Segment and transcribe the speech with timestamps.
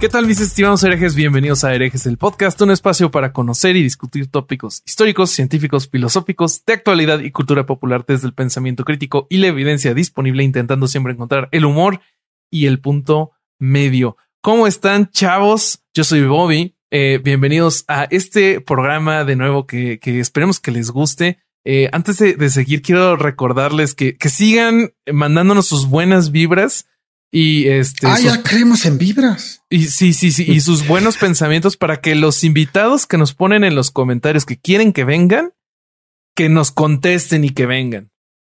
[0.00, 1.16] ¿Qué tal mis estimados herejes?
[1.16, 6.64] Bienvenidos a Herejes el Podcast, un espacio para conocer y discutir tópicos históricos, científicos, filosóficos,
[6.64, 11.14] de actualidad y cultura popular desde el pensamiento crítico y la evidencia disponible, intentando siempre
[11.14, 12.00] encontrar el humor
[12.48, 14.16] y el punto medio.
[14.40, 15.82] ¿Cómo están chavos?
[15.92, 16.76] Yo soy Bobby.
[16.92, 21.40] Eh, bienvenidos a este programa de nuevo que, esperemos que les guste.
[21.64, 26.86] Eh, antes de, seguir, quiero recordarles que sigan mandándonos sus buenas vibras
[27.30, 28.06] y este.
[28.06, 29.62] Ah, ya creemos en vibras.
[29.68, 30.44] Y sí, sí, sí.
[30.50, 34.58] Y sus buenos pensamientos para que los invitados que nos ponen en los comentarios que
[34.58, 35.52] quieren que vengan,
[36.34, 38.10] que nos contesten y que vengan.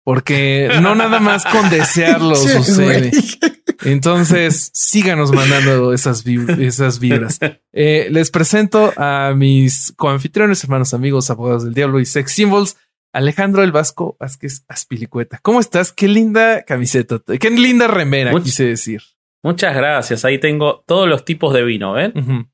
[0.05, 3.13] Porque no nada más con desearlo sucede.
[3.85, 7.39] Entonces, síganos mandando esas, vib esas vibras.
[7.73, 12.77] Eh, les presento a mis coanfitriones, hermanos, amigos, abogados del diablo y sex symbols.
[13.13, 15.39] Alejandro El Vasco Vázquez Aspilicueta.
[15.43, 15.93] ¿Cómo estás?
[15.93, 19.03] Qué linda camiseta, qué linda remera, Much quise decir.
[19.43, 20.25] Muchas gracias.
[20.25, 22.13] Ahí tengo todos los tipos de vino, ¿ven?
[22.15, 22.49] Uh -huh.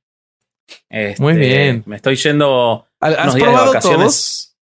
[0.88, 1.82] este, Muy bien.
[1.86, 2.86] Me estoy yendo.
[3.00, 4.56] ¿Has probado todos?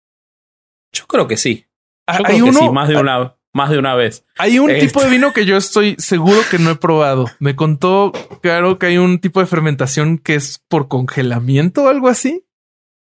[0.92, 1.66] Yo creo que sí.
[2.08, 2.60] Yo ¿Hay creo uno?
[2.60, 4.26] que sí, más de una, más de una vez.
[4.38, 7.26] Hay un Este- tipo de vino que yo estoy seguro que no he probado.
[7.40, 12.08] Me contó, claro, que hay un tipo de fermentación que es por congelamiento o algo
[12.10, 12.45] así.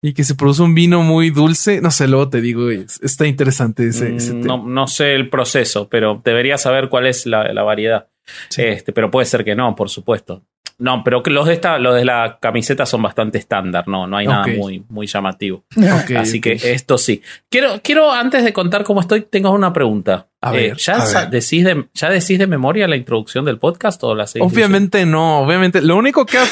[0.03, 1.81] Y que se produce un vino muy dulce.
[1.81, 4.57] No sé, luego te digo, es- está interesante ese, ese Mm, tema.
[4.57, 8.09] no, no sé el proceso, pero debería saber cuál es la, la variedad.
[8.49, 8.63] Sí.
[8.63, 10.43] Este, pero puede ser que no, por supuesto.
[10.79, 14.27] No, pero los de esta, los de la camiseta son bastante estándar, no, no hay
[14.27, 15.67] nada muy, muy llamativo.
[15.77, 16.43] Ok, Así ok.
[16.45, 17.21] que esto sí.
[17.51, 20.29] Quiero, quiero, antes de contar cómo estoy, tengo una pregunta.
[20.41, 21.29] A ver, ¿ya, a ver.
[21.31, 25.83] Decís de, ¿Ya decís de memoria la introducción del podcast o la Obviamente no, obviamente.
[25.83, 26.47] Lo único que ha-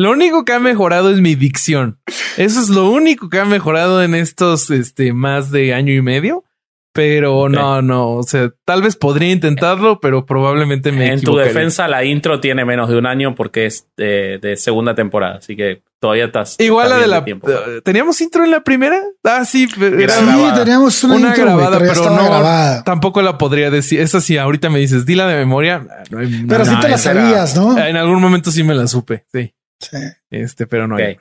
[0.00, 1.98] lo único que ha mejorado es mi dicción.
[2.36, 6.44] Eso es lo único que ha mejorado en estos este más de año y medio.
[6.92, 7.50] Pero Ok.
[7.50, 12.02] no, no, o sea, tal vez podría intentarlo, pero probablemente me En tu defensa, la
[12.04, 16.24] intro tiene menos de un año porque es de, de segunda temporada, así que todavía
[16.24, 16.56] estás.
[16.58, 17.46] Igual la de la tiempo.
[17.84, 19.00] teníamos intro en la primera.
[19.22, 20.64] Ah, sí, era Sí, grabada.
[20.64, 22.82] teníamos una, una intro, grabada, pero, pero no grabada.
[22.82, 24.00] tampoco la podría decir.
[24.00, 25.86] Esa sí, ahorita me dices, dila de memoria.
[25.88, 27.78] Ah, no hay- Pero no, sí te la sabías, ¿no?
[27.78, 29.26] En algún momento sí me la supe.
[29.32, 29.96] Sí, Sí.
[30.30, 30.96] este, pero no.
[30.96, 31.16] Hay.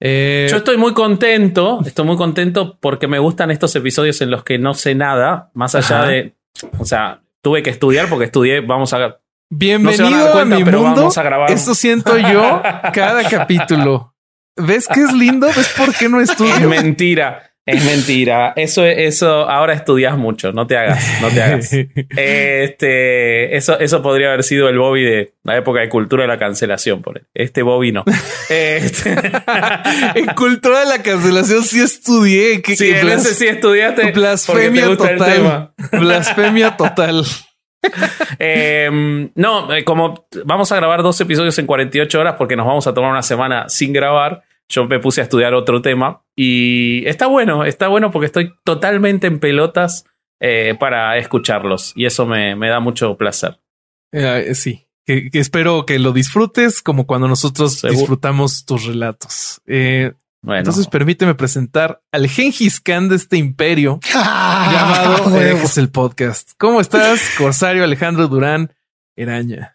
[0.00, 4.44] Eh, Yo estoy muy contento, estoy muy contento porque me gustan estos episodios en los
[4.44, 6.08] que no sé nada, más allá Ajá.
[6.08, 6.34] de.
[6.78, 9.18] O sea, tuve que estudiar porque estudié, vamos a.
[9.50, 10.94] Bienvenido No a mi mundo.
[10.94, 11.50] vamos a grabar.
[11.50, 14.14] Esto siento yo cada capítulo.
[14.56, 15.48] ¿Ves que es lindo?
[15.48, 16.68] ¿Ves por qué no Es estudio?
[16.68, 18.52] mentira, es mentira.
[18.56, 21.72] Eso, eso, ahora estudias mucho, no te hagas, no te hagas.
[22.16, 26.38] Este, eso, eso podría haber sido el Bobby de la época de cultura de la
[26.38, 27.24] cancelación, por él.
[27.34, 28.04] Este Bobby no.
[28.48, 29.10] Este,
[30.14, 32.60] en cultura de la cancelación sí estudié.
[32.62, 34.12] Que, sí, que en ese sí estudiaste.
[34.12, 35.72] blasfemia total.
[35.92, 37.24] Blasfemia total.
[38.38, 42.86] Eh, no, eh, como vamos a grabar dos episodios en 48 horas porque nos vamos
[42.86, 47.26] a tomar una semana sin grabar, yo me puse a estudiar otro tema y está
[47.26, 50.04] bueno, está bueno porque estoy totalmente en pelotas
[50.40, 53.60] eh, para escucharlos y eso me, me da mucho placer.
[54.12, 57.98] Eh, sí, que, que espero que lo disfrutes como cuando nosotros Seguro.
[57.98, 59.60] disfrutamos tus relatos.
[59.66, 65.36] Eh, Bueno, Entonces permíteme presentar al Gengis Khan de este imperio llamado.
[65.40, 66.50] Herejes el Podcast.
[66.58, 68.72] ¿Cómo estás, Corsario Alejandro Durán
[69.16, 69.73] Eraña?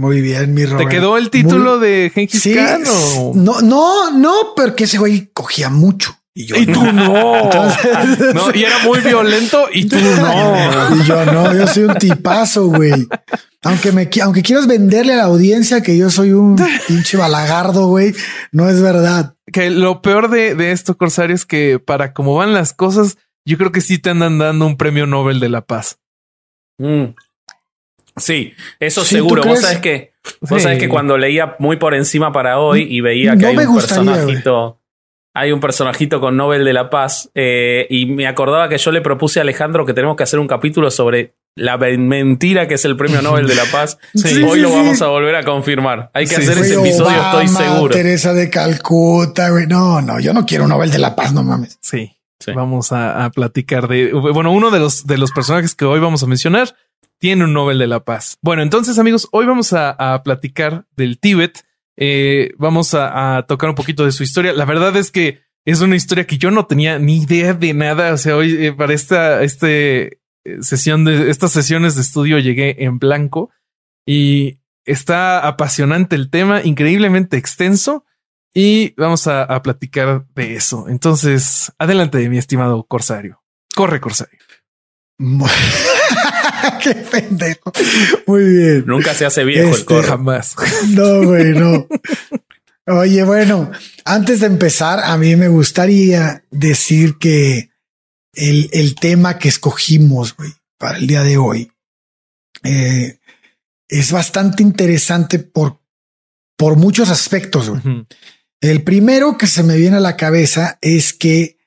[0.00, 0.88] Muy bien, mi ¿Te Robert.
[0.90, 3.32] quedó el título Muy- de Gengis Sí, Khan o...?
[3.34, 6.16] no, no, no, porque ese güey cogía mucho.
[6.32, 7.42] Y yo Y tú no.
[7.42, 10.96] Entonces- No, y era muy violento y tú no.
[10.96, 13.08] Y yo no, yo soy un tipazo, güey.
[13.62, 16.56] Aunque me aunque quieras venderle a la audiencia que yo soy un
[16.88, 18.14] pinche balagardo, güey,
[18.52, 19.34] no es verdad.
[19.52, 23.58] Que lo peor de, de esto, Corsario, es que para cómo van las cosas, yo
[23.58, 25.98] creo que sí te andan dando un premio Nobel de la Paz.
[26.78, 27.04] mm.
[28.20, 29.42] Sí, eso Sí, ¿tú seguro.
[29.42, 30.12] Vos sabés que,
[30.42, 30.60] vos Sí.
[30.60, 33.66] sabés que cuando leía muy por encima para hoy y veía que No hay un
[33.74, 34.76] gustaría, personajito.
[35.32, 39.00] Hay un personajito con Nobel de la Paz eh, y me acordaba que yo le
[39.00, 42.96] propuse a Alejandro que tenemos que hacer un capítulo sobre la mentira que es el
[42.96, 43.98] premio Nobel de la Paz.
[44.14, 44.74] Sí, Hoy sí, lo sí.
[44.74, 46.10] vamos a volver a confirmar.
[46.14, 47.94] Hay que Sí, hacer ese episodio, Obama, estoy seguro.
[47.94, 49.66] Teresa de Calcuta, güey.
[49.68, 51.78] No, no, yo no quiero un Nobel de la Paz, no mames.
[51.80, 52.16] Sí.
[52.40, 52.52] Sí.
[52.52, 56.22] Vamos a, a platicar de, bueno, uno de los, de los personajes que hoy vamos
[56.22, 56.74] a mencionar
[57.20, 58.38] tiene un Nobel de la Paz.
[58.40, 61.64] Bueno, entonces amigos, hoy vamos a, platicar del Tíbet.
[61.96, 64.54] Eh, vamos a, tocar un poquito de su historia.
[64.54, 68.14] La verdad es que es una historia que yo no tenía ni idea de nada.
[68.14, 70.22] O sea, hoy eh, para esta este,
[70.62, 73.50] sesión de estas sesiones de estudio llegué en blanco
[74.06, 78.06] y está apasionante el tema, increíblemente extenso
[78.54, 80.88] y vamos a, a platicar de eso.
[80.88, 83.42] Entonces, adelante, mi estimado Corsario.
[83.74, 84.38] Corre, Corsario.
[86.82, 87.72] Qué pendejo.
[88.26, 88.84] Muy bien.
[88.86, 90.08] Nunca se hace viejo el Este, corre.
[90.08, 90.54] Jamás.
[90.88, 91.86] No, güey, no.
[92.86, 93.70] Oye, bueno,
[94.04, 97.70] antes de empezar, a mí me gustaría decir que
[98.32, 101.70] el, el tema que escogimos güey, para el día de hoy
[102.64, 103.18] eh,
[103.88, 105.80] es bastante interesante por,
[106.56, 107.68] por muchos aspectos.
[107.68, 107.80] güey.
[107.80, 108.06] Ujú.
[108.60, 111.58] El primero que se me viene a la cabeza es que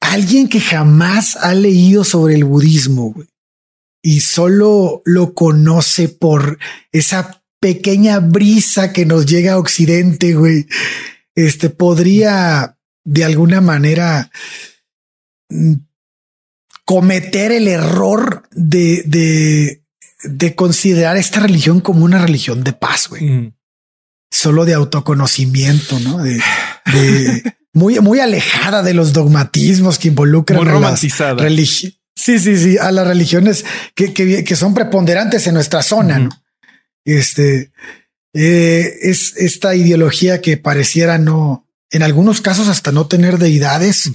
[0.00, 3.28] alguien que jamás ha leído sobre el budismo güey,
[4.02, 6.58] y solo lo conoce por
[6.90, 10.66] esa pequeña brisa que nos llega a Occidente, güey,
[11.36, 14.30] este podría de alguna manera
[15.48, 15.74] mm,
[16.84, 19.84] cometer el error de, de,
[20.24, 23.52] de considerar esta religión como una religión de paz, güey Mm.
[24.30, 26.18] solo de autoconocimiento, ¿no?
[26.18, 26.40] De,
[26.92, 27.42] de-
[27.74, 31.42] muy, muy alejada de los dogmatismos que involucran Muy a las romantizada.
[31.42, 33.64] religi- Sí, sí, sí, a las religiones
[33.96, 36.20] que, que, que son preponderantes en nuestra zona.
[36.20, 36.30] ¿no?
[37.04, 37.72] Este
[38.32, 44.12] eh, es esta ideología que pareciera no, en algunos casos hasta no tener deidades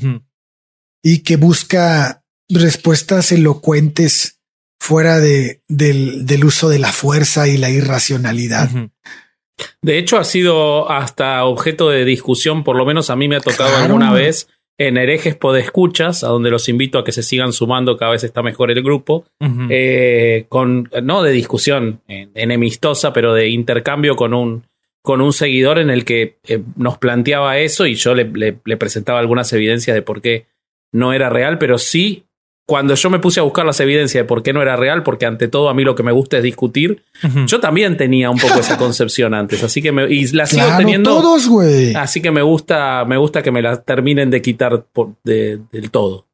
[1.03, 4.39] y que busca respuestas elocuentes
[4.79, 8.69] fuera de, del, del uso de la fuerza y la irracionalidad.
[9.81, 13.41] De hecho, ha sido hasta objeto de discusión, por lo menos a mí me ha
[13.41, 13.83] tocado Claro.
[13.85, 14.47] alguna vez
[14.79, 18.43] en herejes podescuchas, a donde los invito a que se sigan sumando, cada vez está
[18.43, 19.25] mejor el grupo,
[19.71, 24.63] eh, con, no de discusión eh, enemistosa, pero de intercambio con un,
[25.01, 28.77] con un seguidor en el que eh, nos planteaba eso y yo le, le- le
[28.77, 30.45] presentaba algunas evidencias de por qué
[30.93, 32.23] no era real, pero sí,
[32.67, 35.25] cuando yo me puse a buscar las evidencias de por qué no era real, porque
[35.25, 37.01] ante todo a mí lo que me gusta es discutir,
[37.45, 40.77] yo también tenía un poco esa concepción antes, así que me, y la sigo Claro,
[40.79, 41.09] teniendo.
[41.21, 41.95] todos, güey.
[41.95, 45.89] Así que me gusta, me gusta que me la terminen de quitar por- de- del
[45.91, 46.27] todo.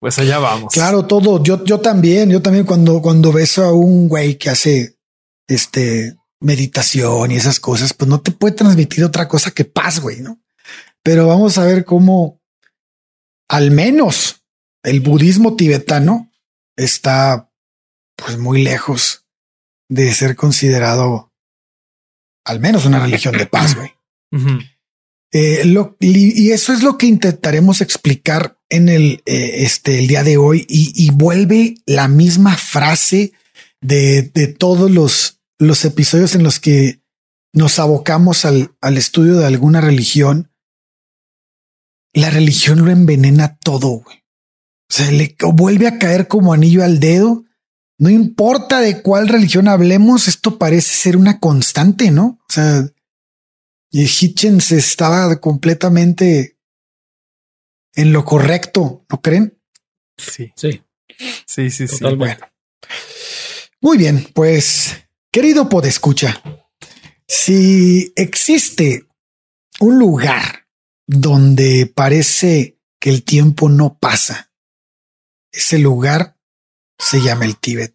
[0.00, 0.72] Pues allá vamos.
[0.74, 1.42] Claro, todo.
[1.42, 4.96] Yo, yo también, yo también cuando, cuando beso a un güey que hace
[5.48, 10.20] este meditación y esas cosas, pues no te puede transmitir otra cosa que paz, güey,
[10.20, 10.38] ¿no?
[11.02, 12.38] Pero vamos a ver cómo
[13.48, 14.42] al menos
[14.84, 16.30] el budismo tibetano
[16.76, 17.50] está
[18.16, 19.26] pues muy lejos
[19.88, 21.32] de ser considerado
[22.46, 23.92] al menos una religión de paz, güey.
[25.32, 30.06] Eh, lo- y y eso es lo que intentaremos explicar en el, eh, este, el
[30.06, 33.32] día de hoy y, y vuelve la misma frase
[33.80, 37.00] de, de todos los, los episodios en los que
[37.52, 40.50] nos abocamos al, al estudio de alguna religión.
[42.12, 43.88] La religión lo envenena todo.
[44.04, 44.23] güey.
[44.94, 47.44] O sea, le vuelve a caer como anillo al dedo.
[47.98, 52.38] No importa de cuál religión hablemos, esto parece ser una constante, ¿no?
[52.48, 52.88] O sea,
[53.90, 56.58] y Hitchens estaba completamente
[57.94, 59.60] en lo correcto, ¿no creen?
[60.16, 60.84] Sí, Sí.
[61.44, 62.04] sí, sí, sí.
[62.16, 62.46] Bueno.
[63.80, 64.94] Muy bien, pues,
[65.32, 66.40] querido podescucha,
[67.26, 69.08] si existe
[69.80, 70.68] un lugar
[71.04, 74.52] donde parece que el tiempo no pasa,
[75.54, 76.36] ese lugar
[76.98, 77.94] se llama el Tíbet.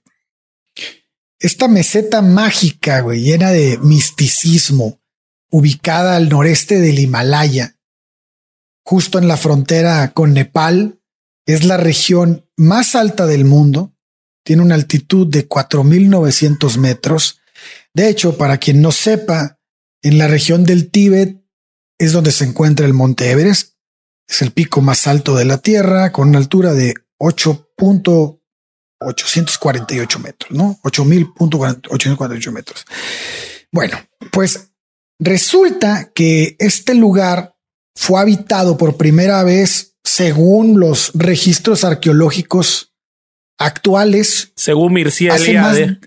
[1.40, 5.00] Esta meseta mágica, güey, llena de misticismo,
[5.50, 7.78] ubicada al noreste del Himalaya,
[8.84, 11.00] justo en la frontera con Nepal,
[11.46, 13.96] es la región más alta del mundo.
[14.44, 17.42] Tiene una altitud de 4.900 metros.
[17.94, 19.60] De hecho, para quien no sepa,
[20.02, 21.44] en la región del Tíbet
[21.98, 23.74] es donde se encuentra el Monte Everest.
[24.28, 30.80] Es el pico más alto de la Tierra, con una altura de 8.848 metros, ¿no?
[30.84, 32.86] 8.848 metros.
[33.72, 33.98] Bueno,
[34.32, 34.72] pues
[35.20, 37.56] resulta que este lugar
[37.96, 42.90] fue habitado por primera vez según los registros arqueológicos
[43.60, 44.52] actuales.
[44.56, 46.00] Según Mircea Eliade.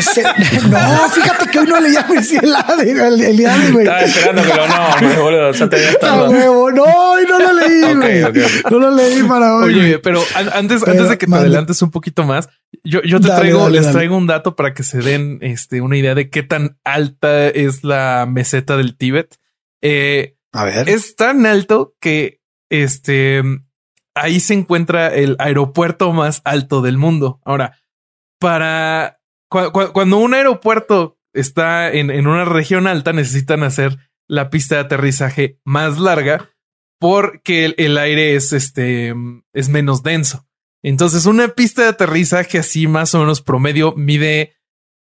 [0.00, 3.86] Se- no, fíjate que hoy no leía Mircea Eliade, el- Eliade, güey.
[3.86, 5.52] Estaba esperando que lo nombres, boludo.
[5.52, 6.30] Ya te había Ah, estado.
[6.30, 8.22] huevo, no, hoy no lo leí, Ok, güey.
[8.22, 8.70] ok, ok.
[8.70, 9.74] No lo leí para hoy.
[9.74, 12.48] Oye, pero an- antes, Pero, antes de que te adelantes un poquito más,
[12.84, 13.92] yo, yo te Dale, traigo, dale, les dale.
[13.94, 17.82] traigo un dato para que se den este, una idea de qué tan alta es
[17.82, 19.36] la meseta del Tíbet.
[19.82, 20.88] Eh, A ver.
[20.88, 22.40] es tan alto que
[22.70, 23.42] este
[24.14, 27.40] ahí se encuentra el aeropuerto más alto del mundo.
[27.44, 27.78] Ahora,
[28.40, 29.17] para
[29.48, 35.58] cuando un aeropuerto está en, en una región alta, necesitan hacer la pista de aterrizaje
[35.64, 36.50] más larga
[37.00, 39.14] porque el, aire es este
[39.52, 40.46] es menos denso.
[40.82, 44.56] Entonces, una pista de aterrizaje así más o menos promedio mide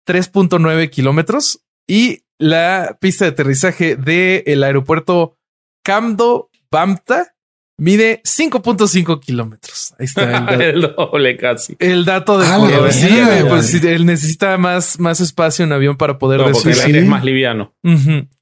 [0.06, 5.38] 3.9 kilómetros y la pista de aterrizaje del el aeropuerto
[5.84, 7.37] Camdo Bamta
[7.79, 9.95] mide 5.5 kilómetros.
[9.99, 11.76] Ahí está el, doble casi.
[11.79, 12.47] El dato de
[12.93, 13.09] sí,
[13.49, 17.25] pues él necesita más, más espacio en avión para poder no, el aire es más
[17.25, 17.75] liviano.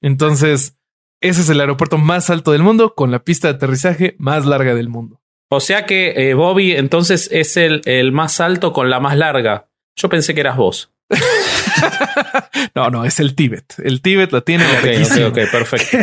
[0.00, 0.76] Entonces,
[1.20, 4.74] ese es el aeropuerto más alto del mundo con la pista de aterrizaje más larga
[4.74, 5.20] del mundo.
[5.52, 9.68] O sea que eh, Bobby entonces es el, el más alto con la más larga.
[9.96, 10.92] Yo pensé que eras vos.
[12.74, 13.74] no, no, es el Tíbet.
[13.82, 14.64] El Tíbet la tiene.
[14.64, 15.98] Ok, ok, perfecto.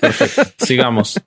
[0.00, 0.42] Perfecto.
[0.64, 1.20] Sigamos.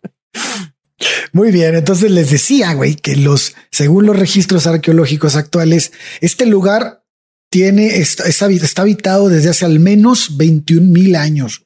[1.31, 5.91] Muy bien, entonces les decía, güey, que los, según los registros arqueológicos actuales,
[6.21, 7.05] este lugar
[7.49, 11.65] tiene, está, está habitado desde hace al menos 21 mil años.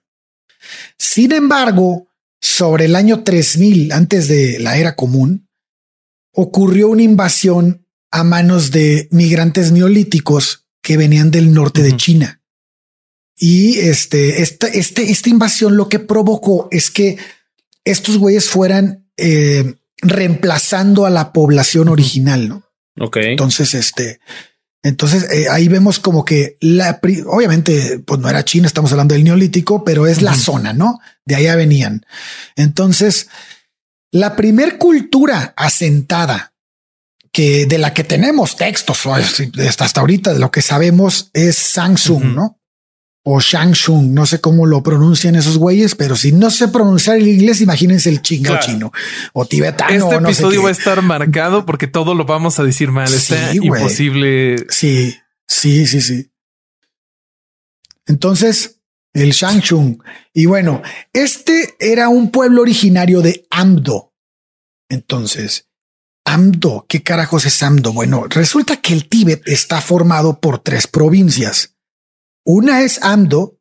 [0.97, 2.07] Sin embargo,
[2.39, 5.49] sobre el año 3000, antes de la era común,
[6.33, 12.41] ocurrió una invasión a manos de migrantes neolíticos que venían del norte de China.
[13.37, 17.17] Y este, esta, este, esta invasión lo que provocó es que
[17.83, 22.63] estos güeyes fueran eh, reemplazando a la población original, ¿no?
[22.99, 23.17] Ok.
[23.17, 24.19] Entonces, este,
[24.83, 29.23] entonces eh, ahí vemos como que la, obviamente, pues no era China, estamos hablando del
[29.23, 30.99] neolítico, pero es la zona, ¿no?
[31.25, 32.05] De allá venían.
[32.55, 33.29] Entonces,
[34.11, 36.53] la primer cultura asentada
[37.31, 42.25] que de la que tenemos textos hasta, hasta ahorita de lo que sabemos es Samsung,
[42.35, 42.59] ¿no?
[43.25, 47.27] O Shangshung, no sé cómo lo pronuncian esos güeyes, pero si no sé pronunciar el
[47.27, 48.91] inglés, imagínense el chingo chino
[49.31, 50.11] o tibetano.
[50.11, 53.11] Este episodio va a estar marcado porque todo lo vamos a decir mal.
[53.11, 54.65] Está imposible.
[54.69, 55.15] Sí,
[55.47, 56.31] sí, sí, sí.
[58.05, 58.81] Entonces,
[59.13, 60.03] el Shangshung.
[60.33, 60.81] Y bueno,
[61.13, 64.13] este era un pueblo originario de Amdo.
[64.89, 65.69] Entonces,
[66.25, 67.93] Amdo, ¿qué carajos es Amdo?
[67.93, 71.72] Bueno, resulta que el Tíbet está formado por tres provincias
[72.45, 73.59] una es Amdo,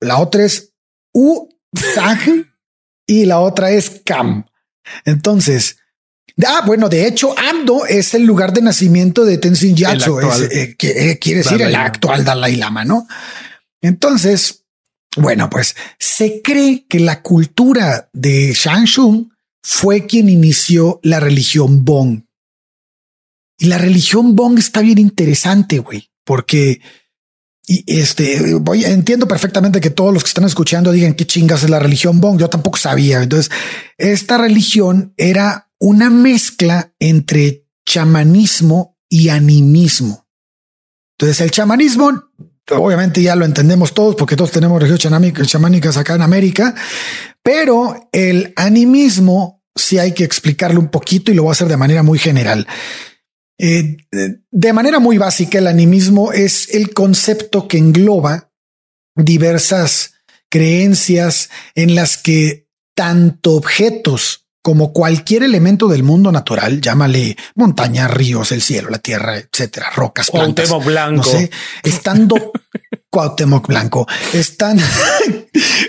[0.00, 0.72] la otra es
[1.12, 2.46] Uzag
[3.06, 4.46] y la otra es Kam.
[5.04, 5.78] Entonces,
[6.46, 11.10] ah, bueno, de hecho, Amdo es el lugar de nacimiento de Tenzin Gyatso, eh, que
[11.10, 13.06] eh, quiere decir el actual Dalai Lama, ¿no?
[13.80, 14.64] Entonces,
[15.16, 19.30] bueno, pues se cree que la cultura de Shangshung
[19.62, 22.22] fue quien inició la religión Bong.
[23.58, 26.80] Y la religión Bong está bien interesante, güey, porque
[27.70, 31.68] y este voy, entiendo perfectamente que todos los que están escuchando digan qué chingas es
[31.68, 32.40] la religión Bong.
[32.40, 33.22] Yo tampoco sabía.
[33.22, 33.50] Entonces,
[33.98, 40.26] esta religión era una mezcla entre chamanismo y animismo.
[41.18, 42.30] Entonces, el chamanismo,
[42.70, 46.74] obviamente ya lo entendemos todos porque todos tenemos religiones chamánicas acá en América,
[47.42, 51.76] pero el animismo sí hay que explicarlo un poquito y lo voy a hacer de
[51.76, 52.66] manera muy general.
[53.58, 53.96] Eh,
[54.50, 58.50] de manera muy básica, el animismo es el concepto que engloba
[59.16, 60.14] diversas
[60.48, 68.52] creencias en las que tanto objetos como cualquier elemento del mundo natural, llámale montañas, ríos,
[68.52, 71.50] el cielo, la tierra, etcétera, rocas, plantas, Blanco, no sé,
[71.82, 72.28] están
[73.10, 74.78] Cuauhtémoc Blanco, están,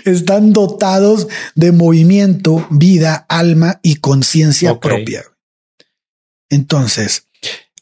[0.04, 5.24] están dotados de movimiento, vida, alma y conciencia propia.
[6.48, 7.28] Entonces,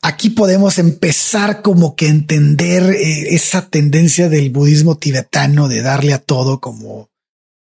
[0.02, 6.19] aquí podemos empezar como que entender eh, esa tendencia del budismo tibetano de darle a
[6.19, 7.11] todo como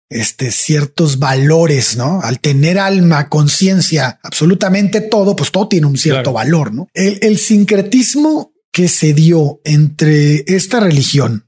[0.09, 2.21] este ciertos valores, ¿no?
[2.21, 6.89] Al tener alma, conciencia, absolutamente todo, pues todo tiene un cierto valor, ¿no?
[6.93, 11.47] El, sincretismo que se dio entre esta religión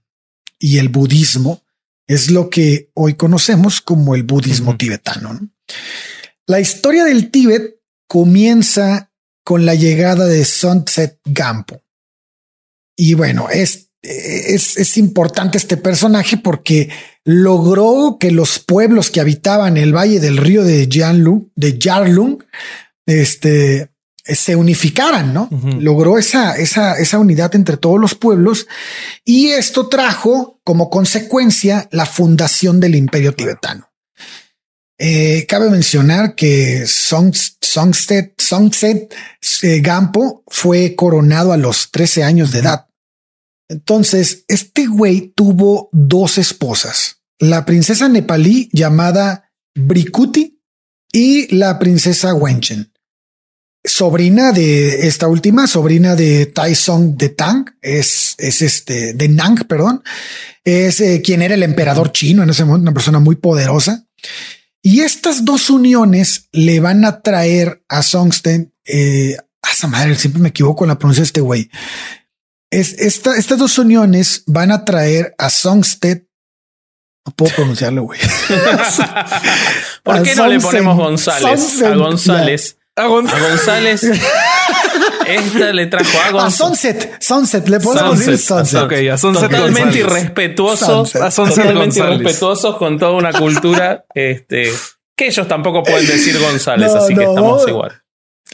[0.59, 1.61] y el budismo
[2.07, 5.39] es lo que hoy conocemos como el budismo tibetano.
[6.47, 9.12] La historia del Tíbet comienza
[9.43, 11.81] con la llegada de Sunset Gampo.
[12.95, 16.89] Y bueno, es, es, es, importante este personaje porque
[17.25, 22.43] logró que los pueblos que habitaban el valle del río de Yarlung, de Yarlung
[23.05, 23.89] este,
[24.23, 25.50] se unificaran, ¿no?
[25.79, 28.67] Logró esa, esa, esa unidad entre todos los pueblos
[29.25, 33.92] y esto trajo como consecuencia la fundación del imperio tibetano.
[35.05, 39.13] Eh, cabe mencionar que Songset, Songset
[39.62, 42.88] eh, Gampo fue coronado a los 13 años de edad.
[43.67, 50.62] Entonces, este güey tuvo dos esposas, la princesa nepalí llamada Brikuti
[51.12, 52.93] y la princesa Wenchen.
[53.83, 59.67] sobrina de esta última, sobrina de Tai Song de Tang, es, es este, de Nang,
[59.67, 60.01] perdón,
[60.63, 64.07] es eh, quien era el emperador chino en ese momento, una persona muy poderosa.
[64.83, 70.41] Y estas dos uniones le van a traer a Songsten, eh, a esa madre, siempre
[70.41, 71.71] me equivoco en la pronuncia de este güey.
[72.69, 76.23] Es, esta, estas dos uniones van a traer a Songstead
[77.25, 78.19] no puedo pronunciarlo, güey.
[80.03, 82.77] ¿Por qué no le ponemos González a González?
[82.95, 84.03] A, González.
[85.27, 86.53] Esta le trajo a González.
[86.53, 87.17] A Sunset.
[87.21, 87.67] Sunset.
[87.67, 88.81] Le podemos decir Sunset.
[88.81, 91.01] Ok, a Sunset Totalmente irrespetuoso.
[91.21, 94.71] A Sunset totalmente irrespetuosos con toda una cultura este,
[95.15, 97.91] que ellos tampoco pueden decir González, así que estamos igual.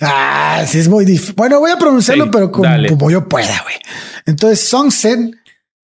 [0.02, 1.36] Ah, sí, es muy difícil.
[1.36, 3.76] Bueno, voy a pronunciarlo, pero como, como, yo pueda, güey.
[4.26, 5.20] Entonces, Sunset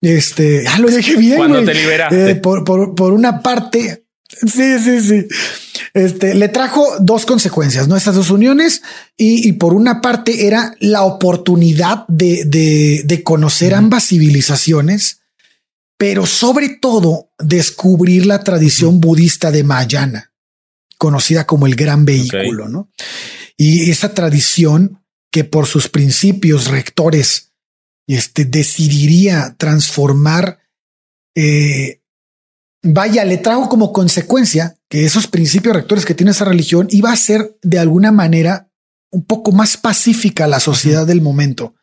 [0.00, 1.38] este, ah, lo dije bien.
[1.38, 2.30] Cuando te liberaste.
[2.30, 4.05] Eh, por, por, por, una parte,
[4.40, 5.26] sí, sí, sí.
[5.94, 8.82] Este le trajo dos consecuencias, no estas dos uniones.
[9.16, 15.20] Y, y por una parte era la oportunidad de, de, de conocer ambas civilizaciones,
[15.98, 20.32] pero sobre todo descubrir la tradición budista de Mahayana,
[20.98, 22.90] conocida como el gran vehículo, no?
[23.56, 27.52] Y esa tradición que por sus principios rectores
[28.06, 30.60] este, decidiría transformar,
[31.34, 32.00] eh,
[32.86, 37.16] vaya, le trajo como consecuencia que esos principios rectores que tiene esa religión iba a
[37.16, 38.70] ser de alguna manera
[39.10, 41.74] un poco más pacífica la sociedad del momento.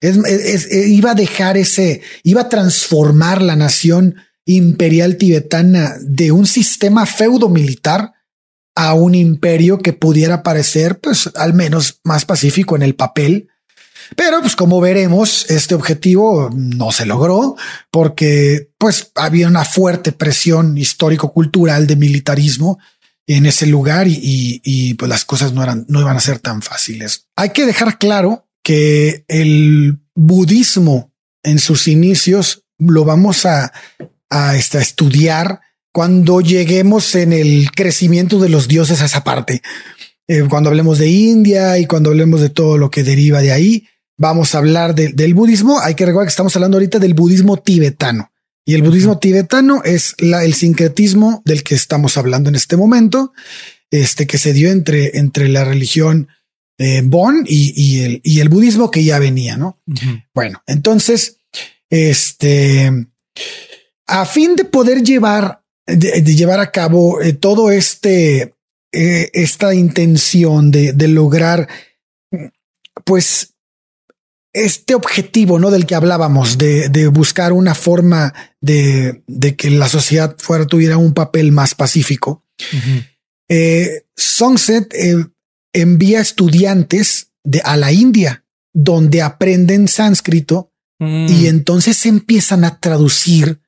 [0.00, 4.14] Es, iba a dejar ese, iba a transformar la nación
[4.46, 8.12] imperial tibetana de un sistema feudo militar
[8.76, 13.48] a un imperio que pudiera parecer, pues, al menos más pacífico en el papel,
[14.16, 17.56] pero pues como veremos, este objetivo no se logró
[17.90, 22.78] porque pues había una fuerte presión histórico-cultural de militarismo
[23.26, 27.26] en ese lugar y, pues las cosas no eran, no iban a ser tan fáciles.
[27.36, 31.12] Hay que dejar claro que el budismo
[31.42, 33.72] en sus inicios lo vamos a,
[34.30, 35.60] a, este, estudiar
[35.92, 39.62] cuando lleguemos en el crecimiento de los dioses a esa parte.
[40.26, 43.88] Eh, cuando hablemos de India y cuando hablemos de todo lo que deriva de ahí,
[44.18, 45.80] vamos a hablar del budismo.
[45.80, 48.30] Hay que recordar que estamos hablando ahorita del budismo tibetano.
[48.66, 53.32] Y el budismo tibetano es el sincretismo del que estamos hablando en este momento,
[53.90, 56.28] este que se dio entre, entre la religión
[56.76, 59.80] eh, Bon y, el, y el budismo que ya venía, ¿no?
[60.34, 61.38] Bueno, entonces,
[61.88, 62.92] este,
[64.06, 68.54] a fin de poder llevar, de, llevar a cabo eh, todo este,
[68.92, 71.68] eh, esta intención de, de lograr,
[73.04, 73.54] pues,
[74.64, 75.70] este objetivo, ¿no?
[75.70, 80.96] Del que hablábamos, de, de buscar una forma de, de, que la sociedad fuera, tuviera
[80.96, 82.44] un papel más pacífico.
[83.48, 85.26] eh, Sunset eh,
[85.72, 91.26] envía estudiantes de, a la India, donde aprenden sánscrito mm.
[91.28, 93.60] y entonces empiezan a traducir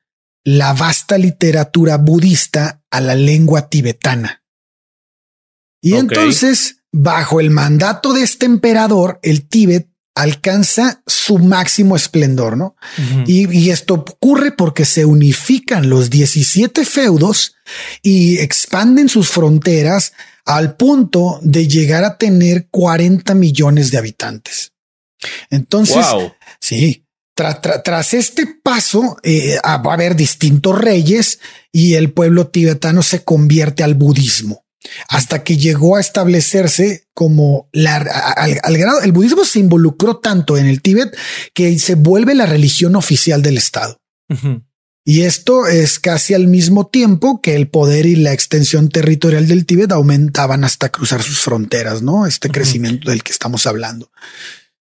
[0.43, 4.43] la vasta literatura budista a la lengua tibetana.
[5.83, 12.75] Y entonces, bajo el mandato de este emperador, el Tíbet alcanza su máximo esplendor, ¿no?
[13.25, 17.55] y, esto ocurre porque se unifican los 17 feudos
[18.01, 20.13] y expanden sus fronteras
[20.45, 24.73] al punto de llegar a tener 40 millones de habitantes.
[25.49, 26.05] Entonces,
[26.59, 31.39] sí, tras este paso eh, va a haber distintos reyes
[31.71, 34.60] y el pueblo tibetano se convierte al budismo
[35.07, 40.65] hasta que llegó a establecerse como la, al, grado, el budismo se involucró tanto en
[40.65, 41.15] el Tíbet
[41.53, 43.99] que se vuelve la religión oficial del Estado.
[45.03, 49.65] Y esto es casi al mismo tiempo que el poder y la extensión territorial del
[49.65, 52.27] Tíbet aumentaban hasta cruzar sus fronteras, ¿no?
[52.27, 54.11] Este crecimiento del que estamos hablando.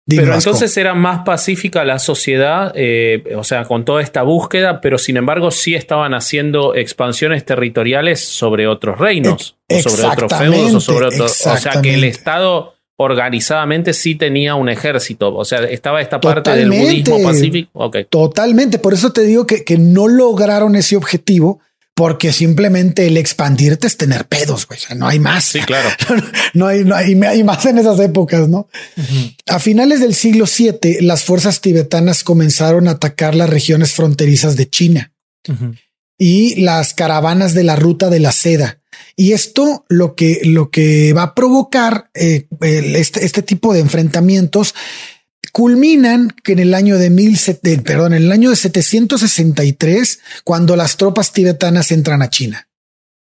[0.06, 4.98] Pero entonces era más pacífica la sociedad, eh, o sea, con toda esta búsqueda, pero
[4.98, 10.80] sin embargo sí estaban haciendo expansiones territoriales sobre otros reinos, o sobre otros feudos, o
[10.80, 11.46] sobre otros.
[11.46, 15.34] O sea, que el Estado organizadamente sí tenía un ejército.
[15.34, 17.90] O sea, estaba esta parte del budismo pacífico.
[18.10, 18.78] Totalmente.
[18.78, 21.60] Por eso te digo que, que no lograron ese objetivo
[22.00, 24.78] porque simplemente el expandirte es tener pedos, güey.
[24.78, 25.44] O sea, no hay más.
[25.44, 25.90] Sí, claro.
[26.54, 28.70] no, hay, no hay, hay, más en esas épocas, ¿no?
[29.46, 34.70] A finales del siglo VII, las fuerzas tibetanas comenzaron a atacar las regiones fronterizas de
[34.70, 35.12] China
[36.16, 38.80] y las caravanas de la ruta de la seda.
[39.14, 44.74] Y esto lo que, lo que va a provocar eh, este, este tipo de enfrentamientos
[45.52, 47.38] culminan que en el año de mil,
[47.84, 52.68] perdón, en el año de 763, cuando las tropas tibetanas entran a China.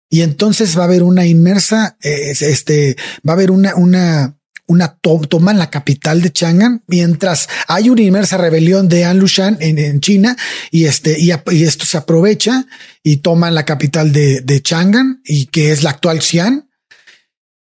[0.09, 2.95] Y entonces va a haber una inmersa, este,
[3.27, 4.97] va a haber una, una, una
[5.29, 10.35] toman la capital de Chang'an mientras hay una inmersa rebelión de An Lushan en, China
[10.71, 11.31] y este y,
[11.63, 12.65] esto se aprovecha
[13.03, 16.69] y toman la capital de, de Chang'an y que es la actual Xi'an.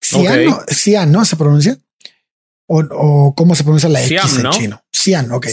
[0.00, 1.24] Xi'an, no, Xi'an, ¿no?
[1.24, 1.78] Se pronuncia
[2.66, 4.82] o, cómo se pronuncia la X en chino.
[4.92, 5.48] Xi'an, ok.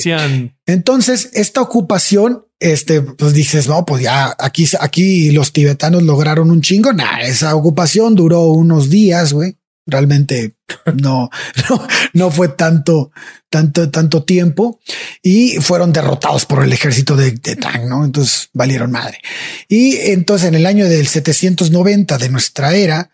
[0.65, 6.61] Entonces, esta ocupación, este, pues dices, no, pues ya aquí, aquí los tibetanos lograron un
[6.61, 6.93] chingo.
[6.93, 9.57] Nah, esa ocupación duró unos días, güey.
[9.85, 10.55] Realmente
[11.01, 11.29] no,
[11.69, 13.11] no, no fue tanto,
[13.49, 14.79] tanto, tanto tiempo
[15.23, 18.05] y fueron derrotados por el ejército de, de Tang, ¿no?
[18.05, 19.19] Entonces valieron madre.
[19.67, 23.09] Y entonces en el año del 790 de nuestra era,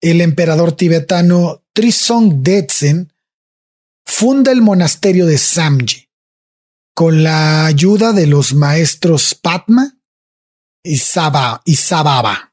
[0.00, 3.12] el emperador tibetano Trisong Detsen
[4.06, 6.08] funda el monasterio de Samji
[6.94, 9.98] con la ayuda de los maestros Padma
[10.82, 12.52] y Saba y Sababa.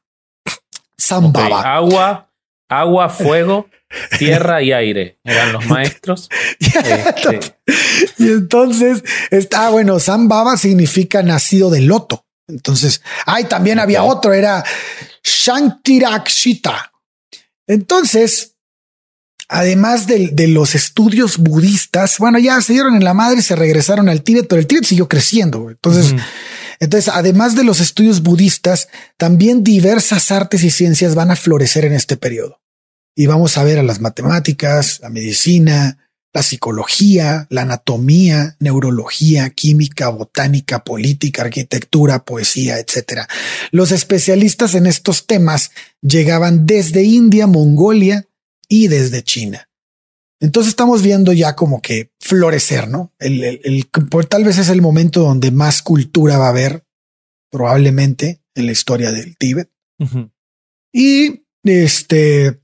[0.98, 1.76] Sambaba.
[1.76, 2.30] Agua,
[2.68, 3.70] agua, fuego,
[4.18, 6.28] tierra y aire eran los maestros.
[6.60, 7.40] Este,
[8.18, 9.98] y entonces está bueno.
[9.98, 12.26] Sambaba significa nacido de loto.
[12.46, 14.62] Entonces, ay, también había otro, era
[15.22, 16.92] Shantirakshita.
[17.66, 18.53] Entonces,
[19.48, 24.22] además de, los estudios budistas, bueno, ya se dieron en la madre, se regresaron al
[24.22, 25.70] Tíbet, pero el Tíbet siguió creciendo.
[25.70, 26.14] Entonces,
[26.80, 31.92] entonces, además de los estudios budistas, también diversas artes y ciencias van a florecer en
[31.92, 32.60] este periodo.
[33.16, 35.98] Y vamos a ver a las matemáticas, la medicina,
[36.32, 43.28] la psicología, la anatomía, neurología, química, botánica, política, arquitectura, poesía, etcétera.
[43.70, 45.70] Los especialistas en estos temas
[46.02, 48.26] llegaban desde India, Mongolia,
[48.74, 49.68] y desde China.
[50.40, 53.12] Entonces estamos viendo ya como que florecer, ¿no?
[53.20, 53.86] El, el,
[54.28, 56.84] tal vez es el momento donde más cultura va a haber,
[57.50, 59.70] probablemente en la historia del Tíbet.
[60.92, 62.60] Y este,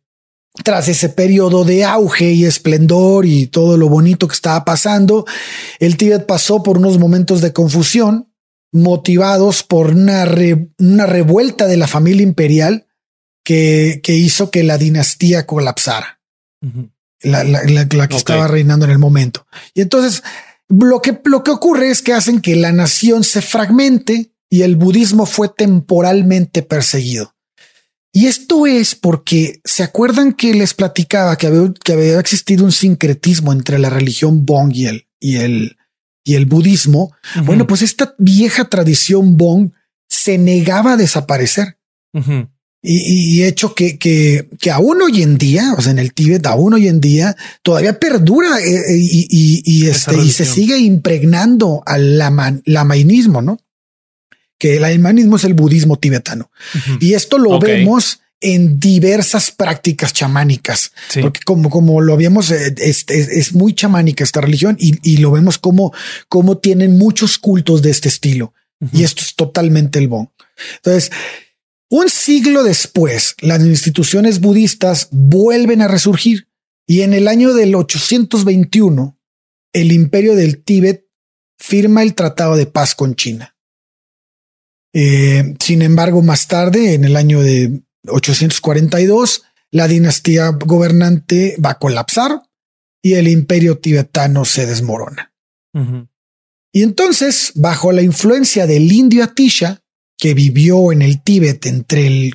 [0.65, 5.25] tras ese periodo de auge y esplendor y todo lo bonito que estaba pasando,
[5.79, 8.33] el Tíbet pasó por unos momentos de confusión
[8.73, 10.27] motivados por una,
[10.79, 12.89] una revuelta de la familia imperial
[13.45, 16.21] que, hizo que la dinastía colapsara.
[17.23, 19.47] la, que estaba reinando en el momento.
[19.75, 20.23] Y entonces
[20.69, 24.77] lo que, lo que ocurre es que hacen que la nación se fragmente y el
[24.77, 27.35] budismo fue temporalmente perseguido.
[28.13, 32.73] Y esto es porque se acuerdan que les platicaba que había, que había existido un
[32.73, 35.77] sincretismo entre la religión Bong y el, y el,
[36.25, 37.15] y el budismo.
[37.45, 39.73] Bueno, pues esta vieja tradición Bong
[40.09, 41.79] se negaba a desaparecer.
[42.83, 46.73] Y, hecho que, que, que, aún hoy en día, o sea, en el Tíbet, aún
[46.73, 52.19] hoy en día, todavía perdura eh, eh, y, y, este, y se sigue impregnando al
[52.65, 53.59] lamainismo, ¿no?
[54.59, 56.51] Que el lamainismo es el budismo tibetano.
[57.01, 63.05] Y esto lo vemos en diversas prácticas chamánicas, porque como, como lo habíamos, eh, es,
[63.09, 65.93] es, muy chamánica esta religión y, y, lo vemos como,
[66.31, 68.55] como tienen muchos cultos de este estilo.
[68.95, 70.31] Y esto es totalmente el bon.
[70.77, 71.11] Entonces,
[71.91, 76.49] un siglo después, las instituciones budistas vuelven a resurgir
[76.87, 79.19] y en el año del 821,
[79.73, 81.07] el imperio del Tíbet
[81.59, 83.57] firma el Tratado de Paz con China.
[84.93, 91.79] Eh, sin embargo, más tarde, en el año de 842, la dinastía gobernante va a
[91.79, 92.43] colapsar
[93.03, 95.33] y el imperio tibetano se desmorona.
[96.73, 99.80] Y entonces, bajo la influencia del indio Atisha,
[100.21, 102.35] que vivió en el Tíbet entre el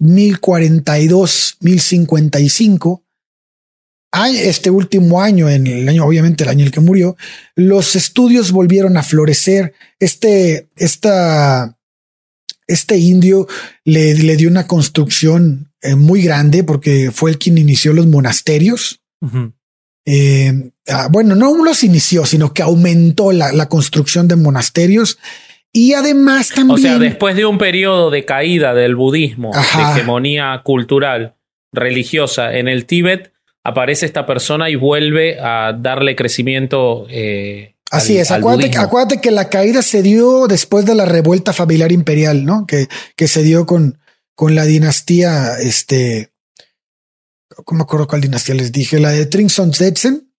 [0.00, 3.04] 1042, 1055,
[4.34, 7.16] este último año, en el año, obviamente el año en el que murió,
[7.54, 9.74] los estudios volvieron a florecer.
[10.00, 11.78] Este, esta,
[12.66, 13.46] este indio
[13.84, 19.02] le, le dio una construcción eh, muy grande porque fue el quien inició los monasterios.
[20.06, 25.18] Eh, ah, bueno, no los inició, sino que aumentó la, la construcción de monasterios
[25.72, 26.70] y además también.
[26.70, 31.36] O sea, después de un periodo de caída del budismo, de hegemonía cultural,
[31.72, 33.32] religiosa en el Tíbet,
[33.64, 37.06] aparece esta persona y vuelve a darle crecimiento.
[37.10, 42.44] Eh, Así es, acuérdate, que la caída se dio después de la revuelta familiar imperial,
[42.44, 42.66] ¿no?
[42.66, 43.98] Que, que se dio con,
[44.34, 46.32] con la dinastía, este,
[47.64, 49.00] ¿cómo me acuerdo cuál dinastía les dije?
[49.00, 50.30] La de Trinson Zetsen.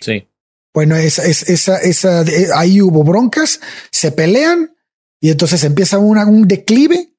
[0.00, 0.26] Sí.
[0.74, 2.24] Bueno, esa, esa, esa,
[2.56, 3.60] ahí hubo broncas,
[3.92, 4.74] se pelean
[5.20, 7.14] y entonces empieza un declive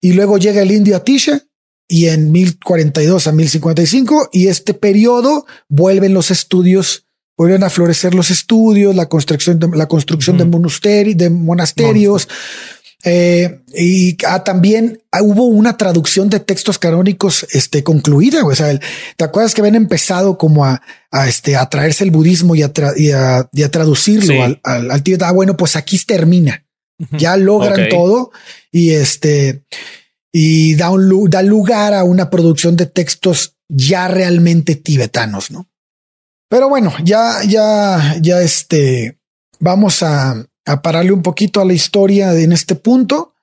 [0.00, 1.42] y luego llega el indio Atisha
[1.88, 8.30] y en 1042 a 1055 y este periodo vuelven los estudios, vuelven a florecer los
[8.30, 12.28] estudios, la construcción de, la construcción de, monasterios,
[13.06, 18.44] Eh, y ah, también ah, hubo una traducción de textos canónicos este, concluida.
[18.44, 18.78] O sea,
[19.16, 22.72] ¿te acuerdas que habían empezado como a, a, este, a traerse el budismo y a,
[22.96, 26.64] y a, y a traducirlo al, al, al Ah, bueno, pues aquí termina.
[27.10, 28.30] Ya logran todo
[28.70, 29.64] y este
[30.32, 35.68] y da, un, da lugar a una producción de textos ya realmente tibetanos, ¿no?
[36.48, 39.18] Pero bueno, ya, ya, ya este,
[39.60, 43.34] vamos a, a pararle un poquito a la historia en este punto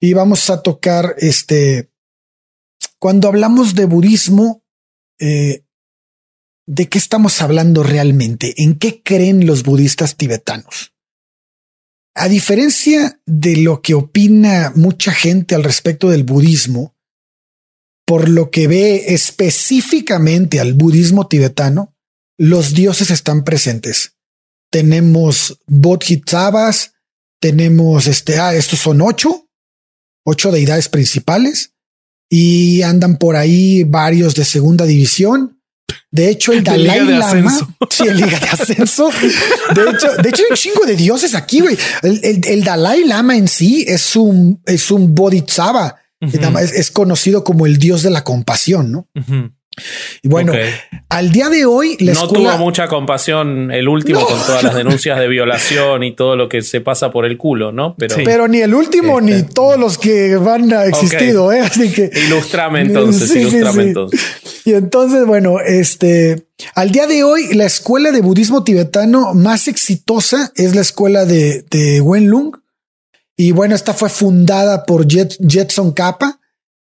[0.00, 1.92] y vamos a tocar este,
[2.98, 4.64] cuando hablamos de budismo,
[5.18, 5.64] eh,
[6.66, 8.54] ¿de qué estamos hablando realmente?
[8.62, 10.92] ¿En qué creen los budistas tibetanos?
[12.14, 16.94] A diferencia de lo que opina mucha gente al respecto del budismo,
[18.06, 21.94] por lo que ve específicamente al budismo tibetano,
[22.38, 24.16] los dioses están presentes.
[24.72, 26.94] Tenemos bodhisattvas,
[27.40, 29.48] tenemos este, ah, estos son ocho,
[30.24, 31.74] ocho deidades principales
[32.30, 35.60] y andan por ahí varios de segunda división.
[36.10, 37.50] De hecho, el Dalai liga Lama,
[37.90, 39.10] sí, el liga de ascenso.
[39.74, 41.76] De hecho, de hecho, hay un chingo de dioses aquí, güey.
[42.02, 45.98] El, el- el Dalai Lama en sí es un, es un bodhisattva.
[46.20, 49.08] Nada más Es, es conocido como el dios de la compasión, ¿no?
[49.14, 49.50] Ujú.
[50.22, 50.52] Y bueno,
[51.08, 54.26] al día de hoy, la no escuela, tuvo mucha compasión el último No.
[54.26, 57.72] con todas las denuncias de violación y todo lo que se pasa por el culo,
[57.72, 57.94] ¿no?
[57.98, 58.22] Pero Sí.
[58.24, 59.32] pero ni el último Este.
[59.32, 61.60] ni todos los que van a existido, ¿eh?
[61.60, 63.88] Así que ilustrame entonces, Sí, sí, ilustrame sí.
[63.88, 64.20] entonces.
[64.64, 70.52] Y entonces, bueno, este, al día de hoy, la escuela de budismo tibetano más exitosa
[70.54, 72.56] es la escuela de, de Wenlung.
[73.36, 76.38] Y bueno, esta fue fundada por Jet, Jetson Kappa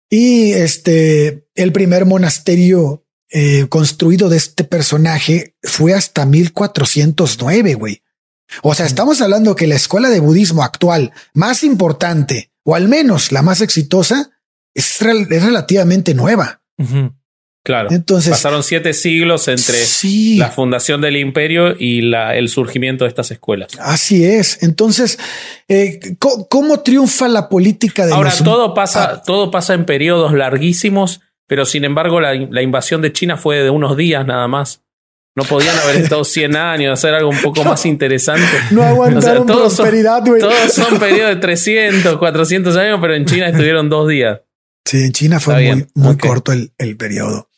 [0.10, 8.02] y este, el primer monasterio eh, construido de este personaje fue hasta 1409, güey.
[8.64, 13.32] O sea, estamos hablando que la escuela de budismo actual más importante, o al menos
[13.32, 14.32] la más exitosa,
[14.74, 16.64] es, rel- es relativamente nueva.
[17.64, 17.90] Claro.
[17.92, 23.10] Entonces, Pasaron siete siglos entre sí, la fundación del imperio y la, el surgimiento de
[23.10, 23.70] estas escuelas.
[23.80, 24.64] así es.
[24.64, 25.20] Entonces,
[25.68, 29.22] eh, ¿cómo triunfa la política de Ahora, los todo pasa, Ah.
[29.26, 33.70] todo pasa en periodos larguísimos, pero sin embargo, la, la invasión de China fue de
[33.70, 34.82] unos días nada más.
[35.36, 38.48] No podían haber estado 100 años, hacer algo un poco más interesante.
[38.72, 40.42] no aguantaron todos son- prosperidad, güey?
[40.42, 44.40] Todos son periodos de 300, 400 años, pero en China estuvieron dos días.
[44.86, 47.50] Sí, en China fue muy, muy corto el, el periodo.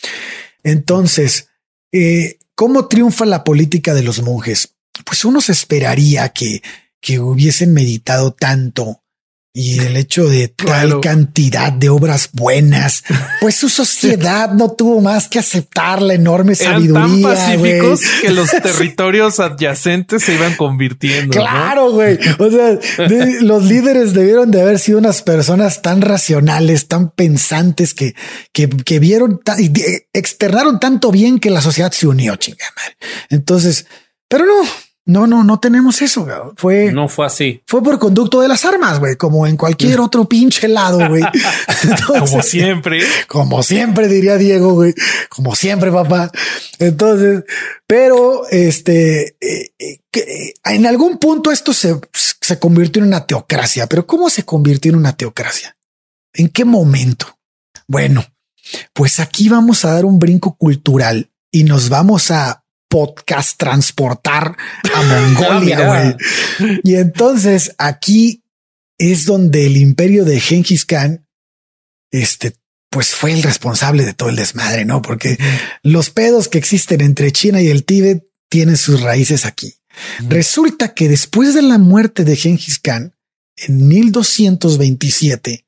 [0.63, 1.49] Entonces,
[1.91, 4.75] eh, ¿cómo triunfa la política de los monjes?
[5.05, 6.61] Pues uno se esperaría que,
[6.99, 9.03] que hubiesen meditado tanto
[9.53, 11.01] y el hecho de tal Claro.
[11.01, 13.03] cantidad de obras buenas,
[13.41, 17.01] pues su sociedad no tuvo más que aceptar la enorme Eran sabiduría.
[17.01, 21.31] tan pacíficos que los territorios adyacentes se iban convirtiendo.
[21.37, 22.17] Claro, güey.
[22.39, 27.93] O sea, de- los líderes debieron de haber sido unas personas tan racionales, tan pensantes
[27.93, 28.15] que,
[28.53, 29.69] que, que vieron y
[30.13, 32.95] externaron tanto bien que la sociedad se unió, chingada madre.
[33.29, 33.85] Entonces,
[34.29, 34.61] pero no,
[35.05, 36.23] no, no, no tenemos eso.
[36.25, 36.35] güey.
[36.55, 37.61] Fue, No fue así.
[37.65, 41.23] fue por conducto de las armas, güey, como en cualquier otro pinche lado, güey.
[42.07, 43.01] Como siempre.
[43.27, 44.93] como siempre diría Diego, güey,
[45.29, 46.31] como siempre, papá.
[46.79, 47.43] Entonces,
[47.87, 53.87] pero este, eh, eh, eh, en algún punto esto se, se convirtió en una teocracia,
[53.87, 55.75] pero ¿cómo se convirtió en una teocracia?
[56.33, 57.37] ¿En qué momento?
[57.87, 58.23] Bueno,
[58.93, 62.60] pues aquí vamos a dar un brinco cultural y nos vamos a
[62.91, 64.55] podcast transportar
[64.93, 65.01] a
[65.35, 66.15] Mongolia, Ah,
[66.59, 66.79] güey.
[66.83, 68.43] y entonces aquí
[68.99, 71.25] es donde el imperio de Genghis Khan,
[72.11, 72.53] este,
[72.91, 75.01] pues fue el responsable de todo el desmadre, ¿no?
[75.01, 75.37] Porque
[75.81, 79.75] los pedos que existen entre China y el Tíbet tienen sus raíces aquí.
[80.27, 83.15] Resulta que después de la muerte de Genghis Khan,
[83.55, 85.65] en 1227,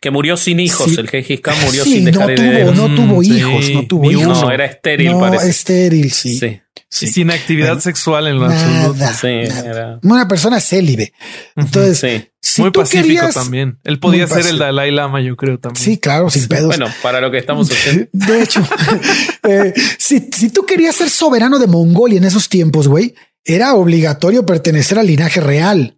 [0.00, 0.92] Que murió sin hijos.
[0.92, 1.00] Sí.
[1.00, 3.86] El Gengis Khan murió sí, sin dejar no tuvo, no tuvo Mm, sí, hijos, no
[3.86, 4.42] tuvo ni hijos.
[4.42, 5.48] No, era estéril, no, parece.
[5.50, 6.38] estéril, sí.
[6.38, 7.06] Sí, sí.
[7.06, 8.94] Y sin actividad Bueno, sexual en lo absoluto.
[8.94, 9.70] Nada, sí, nada.
[9.70, 10.00] era.
[10.04, 11.12] Una persona célibe.
[11.56, 12.28] Entonces, Sí.
[12.40, 13.78] si Muy tú pacífico querías- también.
[13.82, 14.58] Él podía ser el.
[14.58, 15.84] Dalai Lama, yo creo también.
[15.84, 16.66] Sí, claro, sin pedos.
[16.66, 18.06] Bueno, para lo que estamos haciendo.
[18.12, 18.62] De hecho,
[19.48, 24.46] eh, si, si tú querías ser soberano de Mongolia en esos tiempos, güey, era obligatorio
[24.46, 25.97] pertenecer al linaje real.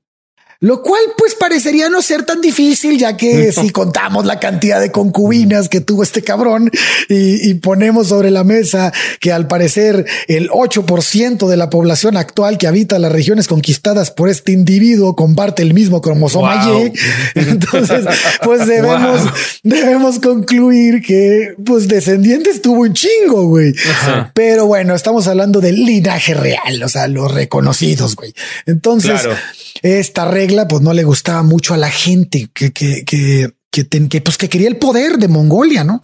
[0.63, 4.93] Lo cual pues parecería no ser tan difícil, ya que si contamos la cantidad de
[4.93, 6.71] concubinas que tuvo este cabrón
[7.09, 12.59] y, y ponemos sobre la mesa que al parecer el 8% de la población actual
[12.59, 16.85] que habita las regiones conquistadas por este individuo comparte el mismo cromosoma Wow.
[16.87, 16.93] Y,
[17.37, 18.05] entonces
[18.43, 19.33] pues debemos, Wow.
[19.63, 23.73] debemos concluir que pues descendientes tuvo un chingo, güey.
[23.91, 24.31] Ajá.
[24.35, 28.35] Pero bueno, estamos hablando del linaje real, o sea, los reconocidos, güey.
[28.67, 29.37] Entonces, Claro.
[29.83, 34.21] esta regla regla, pues no le gustaba mucho a la gente que, que, que, que,
[34.21, 36.03] pues, que quería el poder de Mongolia, ¿no?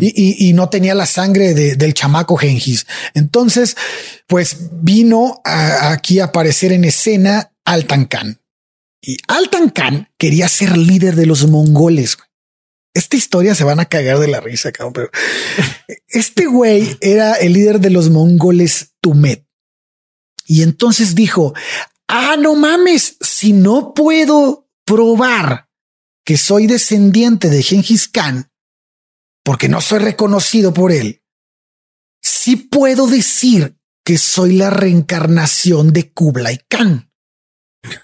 [0.00, 2.86] y, y, no tenía la sangre del chamaco Gengis.
[3.14, 3.76] Entonces,
[4.26, 8.40] pues vino aquí a aparecer en escena Altan Khan.
[9.00, 12.18] Y Altan Khan quería ser líder de los mongoles.
[12.92, 15.10] Esta historia se van a cagar de la risa, cabrón, pero
[16.08, 19.44] este güey era el líder de los mongoles Tumet.
[20.46, 21.54] Y entonces dijo,
[22.08, 25.68] ah, no mames, si no puedo probar
[26.24, 28.50] que soy descendiente de Genghis Khan,
[29.44, 31.22] porque no soy reconocido por él,
[32.20, 37.10] sí puedo decir que soy la reencarnación de Kublai Khan.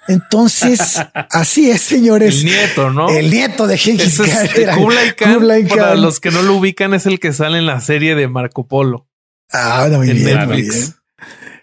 [0.06, 2.38] Entonces, así es, señores.
[2.38, 3.08] El nieto, ¿no?
[3.08, 4.78] El nieto de Genghis Khan.
[4.78, 8.14] Kublai Khan, Para los que no lo ubican, es el que sale en la serie
[8.14, 9.08] de Marco Polo.
[9.50, 10.94] Ah, no, muy bien,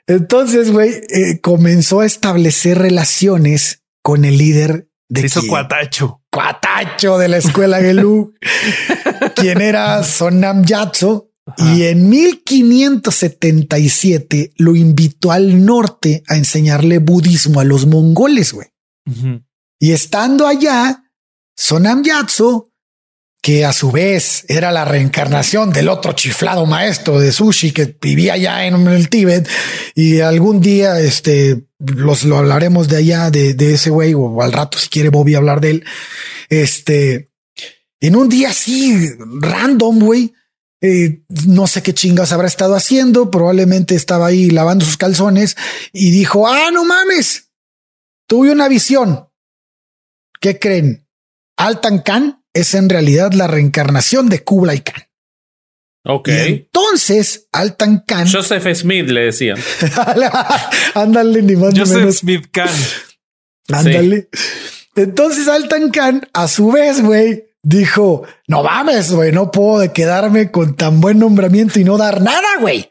[0.09, 5.21] Entonces, güey, eh, comenzó a establecer relaciones con el líder de.
[5.21, 6.23] Se hizo cuatacho.
[6.31, 8.33] Cuatacho de la escuela Gelú,
[9.35, 17.63] quien era Sonam Yatso, y en 1577 lo invitó al norte a enseñarle budismo a
[17.63, 18.69] los mongoles, güey.
[19.79, 21.03] Y estando allá,
[21.55, 22.68] Sonam Yatso,
[23.41, 28.33] que a su vez era la reencarnación del otro chiflado maestro de sushi que vivía
[28.33, 29.47] allá en el Tíbet,
[29.95, 34.77] y algún día este los lo hablaremos de allá de, ese güey, o al rato
[34.77, 35.85] si quiere Bobby hablar de él.
[36.49, 37.31] Este
[38.01, 40.33] en un día así random, güey,
[40.81, 45.57] eh, no sé qué chingas habrá estado haciendo, probablemente estaba ahí lavando sus calzones
[45.91, 47.51] y dijo, ah, no mames,
[48.27, 49.27] tuve una visión.
[50.39, 51.05] ¿Qué creen?
[51.57, 55.03] Altan Khan es en realidad la reencarnación de Kublai Khan.
[56.05, 56.29] Ok.
[56.29, 58.27] entonces, Altan Khan.
[58.31, 59.57] Joseph Smith le decían.
[60.95, 62.69] Ándale, ni más Joseph Smith Khan.
[63.71, 64.29] Ándale.
[64.95, 70.75] Entonces, Altan Khan, a su vez, güey, dijo, no mames, güey, no puedo quedarme con
[70.75, 72.89] tan buen nombramiento y no dar nada, güey.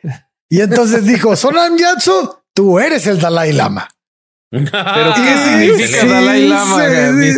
[0.49, 3.89] Y entonces dijo, Sonam Yatsu, tú eres el Dalai Lama.
[4.51, 6.83] Pero ¿qué significa Dalai Lama?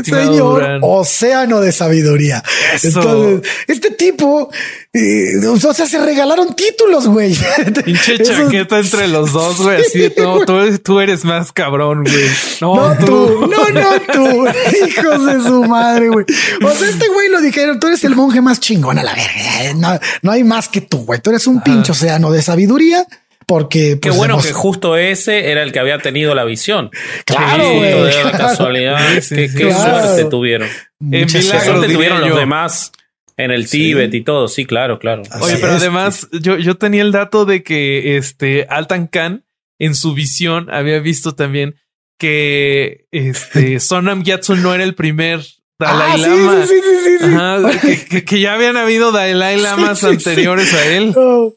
[0.04, 2.40] señor, océano de sabidoría.
[2.80, 4.48] Entonces, este tipo,
[4.92, 7.36] eh, o sea, se regalaron títulos, güey.
[7.84, 9.80] Pinche chaqueta entre los dos, güey.
[9.80, 10.44] Así de no,
[10.78, 12.30] tú, eres más cabrón, güey.
[12.60, 13.46] No, tú.
[13.48, 14.46] No, no, tú.
[14.86, 16.24] Hijos de su madre, güey.
[16.62, 19.74] O sea, este güey lo dijeron, tú eres el monje más chingón a la verga.
[19.74, 21.20] No, no hay más que tú, güey.
[21.20, 23.04] Tú eres un pinche océano de sabiduría
[23.50, 26.88] porque qué pues, bueno que justo ese era el que había tenido la visión.
[27.24, 28.14] Claro, güey.
[28.30, 29.00] casualidad.
[29.28, 30.68] qué, suerte tuvieron.
[31.10, 32.92] Qué suerte tuvieron los demás
[33.36, 34.46] en el Tíbet y todo.
[34.46, 35.22] Sí, claro, claro.
[35.40, 39.44] Oye, pero además yo, yo tenía el dato de que este Altan Khan
[39.80, 41.74] en su visión había visto también
[42.20, 45.40] que este Sonam Yatsu no era el primer
[45.76, 46.66] Dalai ah, Lama.
[46.68, 51.12] Sí, sí, sí, Ajá, que, ya habían habido Dalai Lamas anteriores a él.
[51.16, 51.52] Oh.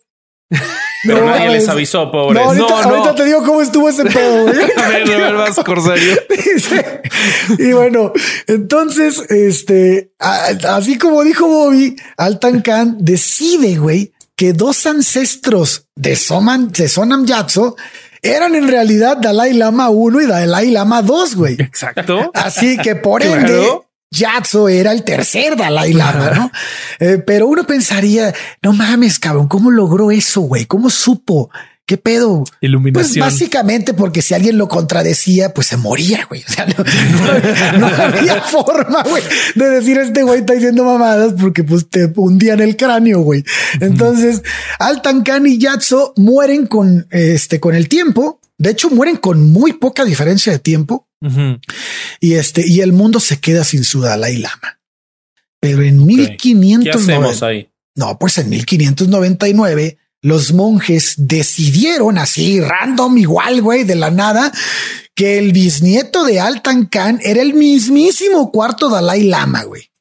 [1.06, 2.36] Pero nadie les avisó, pobre.
[2.36, 4.46] No, ahorita, te digo cómo estuvo ese pedo,
[7.60, 8.14] y bueno,
[8.48, 16.72] entonces, este, así como dijo Bobby, Altan Khan decide, güey, que dos ancestros de, Soman,
[16.72, 17.76] de Sonam Yatso
[18.22, 21.56] eran en realidad Dalai Lama 1 y Dalai Lama 2, güey.
[21.60, 22.32] Exacto.
[22.34, 23.68] Así que por ende,
[24.14, 26.52] Yatso era el tercer Dalai Lama, ¿no?
[27.00, 30.66] Eh, pero uno pensaría, no mames, cabrón, ¿cómo logró eso, güey?
[30.66, 31.50] ¿Cómo supo?
[31.86, 32.46] ¿Qué pedo?
[32.62, 33.20] Iluminación.
[33.20, 36.42] Pues básicamente porque si alguien lo contradecía, pues se moría, güey.
[36.48, 36.66] O sea,
[37.78, 39.22] no, había forma, güey,
[39.56, 43.44] de decir este güey está diciendo mamadas porque pues te hundían el cráneo, güey.
[43.82, 44.44] Entonces,
[44.80, 48.40] Altan Khan y Yatso mueren con este, con el tiempo.
[48.58, 51.10] De hecho, mueren con muy poca diferencia de tiempo.
[52.20, 54.80] Y este, y el mundo se queda sin su Dalai Lama.
[55.60, 57.70] Pero en 1590, ahí?
[57.96, 64.52] No, pues en 1599 los monjes decidieron así random igual, güey, de la nada,
[65.16, 69.92] que el bisnieto de Altan Khan era el mismísimo cuarto Dalai Lama, güey.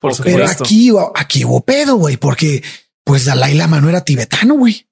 [0.00, 2.62] Por Pero aquí, aquí hubo pedo, güey, porque
[3.04, 4.86] pues Dalai Lama no era tibetano, güey.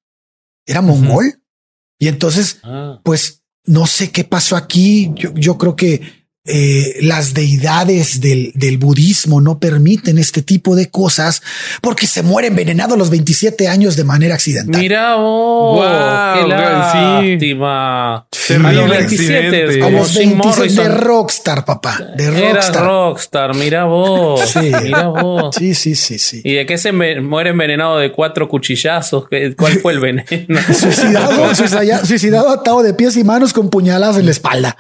[0.66, 1.42] Era mongol.
[1.98, 3.00] Y entonces, ah.
[3.02, 5.12] pues no sé qué pasó aquí.
[5.14, 10.90] Yo, yo creo que eh, las deidades del, del, budismo no permiten este tipo de
[10.90, 11.40] cosas
[11.80, 14.80] porque se muere envenenado a los 27 años de manera accidental.
[14.80, 15.80] Mira, oh,
[16.34, 18.26] qué lástima.
[18.32, 18.54] Sí.
[18.54, 22.00] A los 27, como a los 27 de Rockstar, papá.
[22.16, 22.74] De Rockstar.
[22.74, 24.40] Era Rockstar, mira vos.
[24.40, 24.72] Sí.
[24.82, 25.54] Mira vos.
[25.54, 26.40] Sí, sí, sí, sí.
[26.42, 29.26] ¿Y de qué se muere envenenado de cuatro cuchillazos?
[29.56, 30.26] ¿Cuál fue el veneno?
[30.74, 34.76] suicidado, suicidado, suicidado atado de pies y manos con puñaladas en la espalda.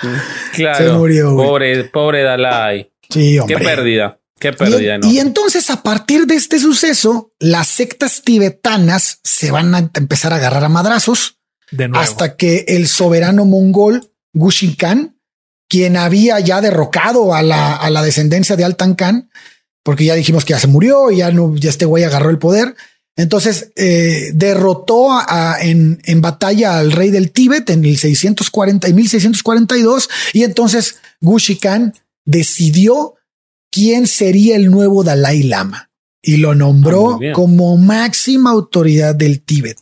[0.54, 0.76] Claro.
[0.76, 1.51] Se murió, güey.
[1.52, 2.90] Pobre, pobre Dalai.
[3.10, 3.56] Sí, hombre.
[3.56, 4.18] Qué pérdida.
[4.40, 5.08] Qué Y, pérdida, ¿no?
[5.10, 10.36] y entonces, a partir de este suceso, las sectas tibetanas se van a empezar a
[10.36, 11.38] agarrar a madrazos
[11.70, 12.02] De nuevo.
[12.02, 15.16] hasta que el soberano mongol Gushin Khan,
[15.68, 19.30] quien había ya derrocado a la, a la descendencia de Altan Khan,
[19.84, 22.38] porque ya dijimos que ya se murió y ya no, ya este güey agarró el
[22.38, 22.74] poder.
[23.16, 28.88] Entonces eh, derrotó a- a- en, en batalla al rey del Tíbet en el 640
[28.88, 31.92] y 1642 y entonces Gushi Khan
[32.24, 33.14] decidió
[33.70, 35.90] quién sería el nuevo Dalai Lama
[36.22, 37.32] y lo Ah, nombró bien.
[37.34, 39.78] como máxima autoridad del Tíbet.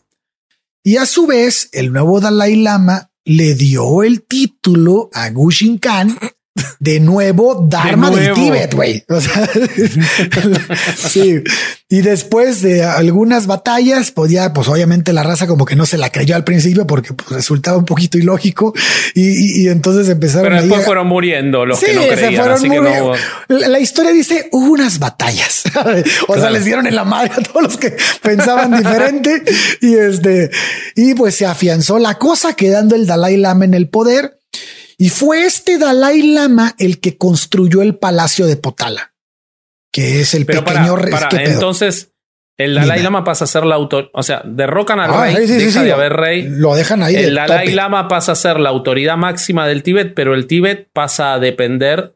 [0.82, 6.18] Y a su vez, el nuevo Dalai Lama le dio el título a Gushin Khan
[6.78, 8.34] de nuevo Dharma del nuevo.
[8.34, 9.04] Tíbet, güey.
[9.08, 9.48] O sea,
[10.96, 11.42] sí.
[11.88, 15.98] Y después de algunas batallas, pues ya, pues obviamente la raza como que no se
[15.98, 18.72] la creyó al principio porque pues, resultaba un poquito ilógico
[19.14, 22.08] y, y- y entonces empezaron Pero después a- fueron muriendo los Sí, que no se
[22.10, 23.14] creían, fueron así que muy- no hubo-
[23.48, 25.64] la, la historia dice hubo unas batallas.
[26.28, 29.42] o sea, les dieron en la madre a todos los que pensaban diferente
[29.80, 30.50] y este,
[30.94, 34.36] y pues se afianzó la cosa quedando el Dalai Lama en el poder.
[35.00, 39.14] Y fue este Dalai Lama el que construyó el palacio de Potala,
[39.90, 41.52] que es el Pero pequeño para, ¿Qué pedo?
[41.54, 42.12] entonces
[42.58, 43.02] el Dalai.
[43.02, 45.86] Lama pasa a ser la autor, o sea, derrocan al Ah, rey, sí, deja sí,
[45.86, 46.46] de haber rey.
[46.46, 47.16] Lo dejan ahí.
[47.16, 47.74] El de Dalai tope.
[47.76, 52.14] Lama pasa a ser la autoridad máxima del Tíbet, pero el Tíbet pasa a depender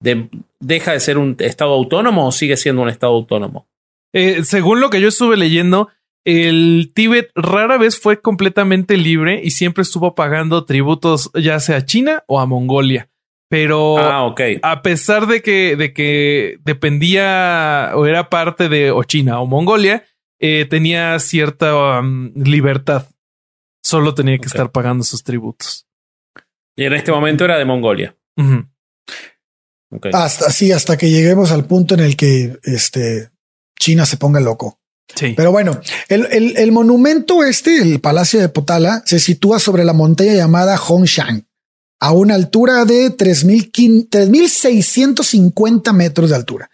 [0.00, 0.30] de
[0.60, 3.68] deja de ser un estado autónomo o sigue siendo un estado autónomo.
[4.14, 5.90] Eh, según lo que yo estuve leyendo,
[6.24, 11.84] el Tíbet rara vez fue completamente libre y siempre estuvo pagando tributos ya sea a
[11.84, 13.08] China o a Mongolia.
[13.48, 19.40] Pero Ah, a pesar de que, de que dependía o era parte de o China
[19.40, 20.04] o Mongolia,
[20.40, 23.08] eh, tenía cierta um, libertad.
[23.84, 25.86] Solo tenía que estar pagando sus tributos.
[26.76, 28.16] Y en este momento era de Mongolia.
[30.12, 33.30] Hasta así, hasta que lleguemos al punto en el que este
[33.78, 34.80] China se ponga loco.
[35.14, 35.34] Sí.
[35.36, 39.92] Pero bueno, el, el- el monumento este, el Palacio de Potala, se sitúa sobre la
[39.92, 41.46] montaña llamada Hongshan,
[42.00, 46.70] a una altura de 3.000 3.650 metros de altura.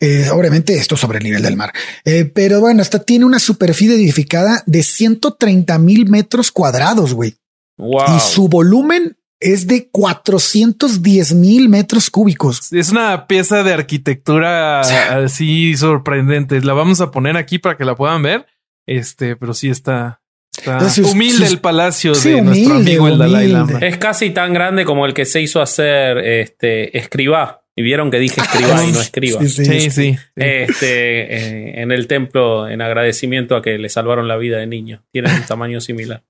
[0.00, 1.72] Eh, obviamente esto sobre el nivel del mar.
[2.04, 7.36] Eh, pero bueno, esta tiene una superficie edificada de 130 mil metros cuadrados, güey.
[7.76, 8.16] wow.
[8.16, 12.72] Y su volumen es de 410 mil metros cúbicos.
[12.72, 14.80] Es una pieza de arquitectura
[15.24, 16.60] así sorprendente.
[16.62, 18.46] La vamos a poner aquí para que la puedan ver.
[18.86, 20.20] Este, pero sí está,
[20.56, 23.48] está Es sus- humilde sus- el palacio Sí, de nuestro humilde, amigo el Dalai.
[23.48, 23.78] Lama.
[23.80, 27.60] Es casi tan grande como el que se hizo hacer este escribá.
[27.74, 29.40] Y vieron que dije escribá y no escriba.
[29.40, 29.90] Sí, sí, Sí, sí.
[29.90, 30.18] sí.
[30.36, 35.04] Este eh, en el templo en agradecimiento a que le salvaron la vida de niño.
[35.10, 36.22] Tienen un tamaño similar.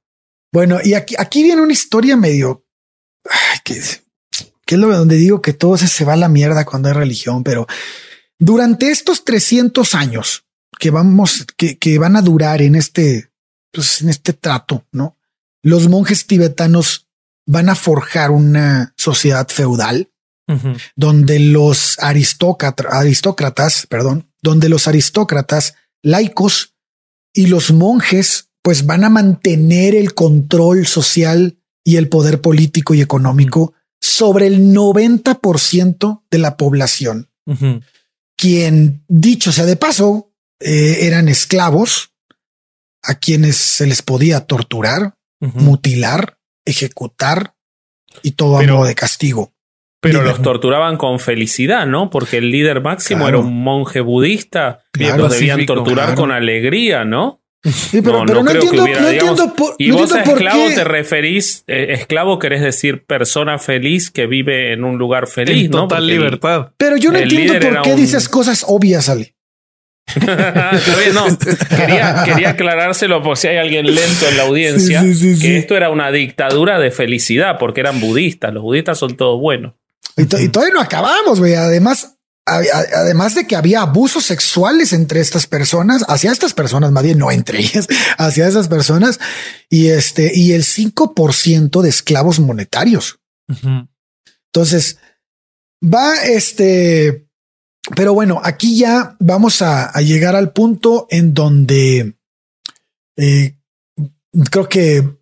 [0.52, 2.61] Bueno, y aquí, aquí viene una historia medio
[3.64, 3.80] que,
[4.66, 6.94] que es lo donde digo que todo se, se va a la mierda cuando hay
[6.94, 7.66] religión, pero
[8.38, 10.44] durante estos 300 años
[10.78, 13.30] que vamos, que, que van a durar en este,
[13.72, 15.16] pues, en este trato, no?
[15.62, 17.08] Los monjes tibetanos
[17.46, 20.08] van a forjar una sociedad feudal
[20.96, 26.74] donde los aristócrata- aristócratas, perdón, donde los aristócratas laicos
[27.32, 33.00] y los monjes pues van a mantener el control social y el poder político y
[33.00, 37.28] económico sobre el 90% de la población,
[38.36, 42.12] quien, dicho sea de paso, eh, eran esclavos
[43.02, 47.54] a quienes se les podía torturar, mutilar, ejecutar
[48.22, 49.52] y todo Pero- modo de castigo.
[50.00, 52.10] Pero los torturaban con felicidad, ¿no?
[52.10, 53.38] Porque el líder máximo Claro.
[53.38, 54.82] era un monje budista.
[54.92, 56.20] Claro, los debían torturar claro.
[56.20, 57.40] con alegría, ¿no?
[57.64, 59.88] Sí, pero No, pero no no, creo que entiendo, hubiera, no digamos, entiendo por, Y
[59.88, 60.74] no vos a entiendo esclavo qué.
[60.74, 65.70] te referís, eh, esclavo querés decir persona feliz que vive en un lugar feliz, En
[65.70, 65.82] ¿no?
[65.82, 66.72] total Porque libertad.
[66.76, 69.34] Pero yo no entiendo por qué un- dices cosas obvias, Ale.
[71.14, 71.26] No.
[71.76, 75.00] Quería, quería aclarárselo por si hay alguien lento en la audiencia.
[75.00, 75.54] Sí, sí, sí, que sí.
[75.56, 78.52] esto era una dictadura de felicidad porque eran budistas.
[78.52, 79.74] Los budistas son todos buenos.
[80.16, 81.54] Y, to- y todavía no acabamos, güey.
[81.54, 82.11] Además,
[82.44, 87.30] además de que había abusos sexuales entre estas personas, hacia estas personas, más bien no
[87.30, 87.86] entre ellas,
[88.18, 89.20] hacia esas personas,
[89.68, 93.20] y este, y el 5% de esclavos monetarios.
[94.46, 94.98] Entonces,
[95.82, 97.28] va este,
[97.94, 102.16] pero bueno, aquí ya vamos a, a llegar al punto en donde
[103.16, 103.56] eh,
[104.50, 105.18] creo que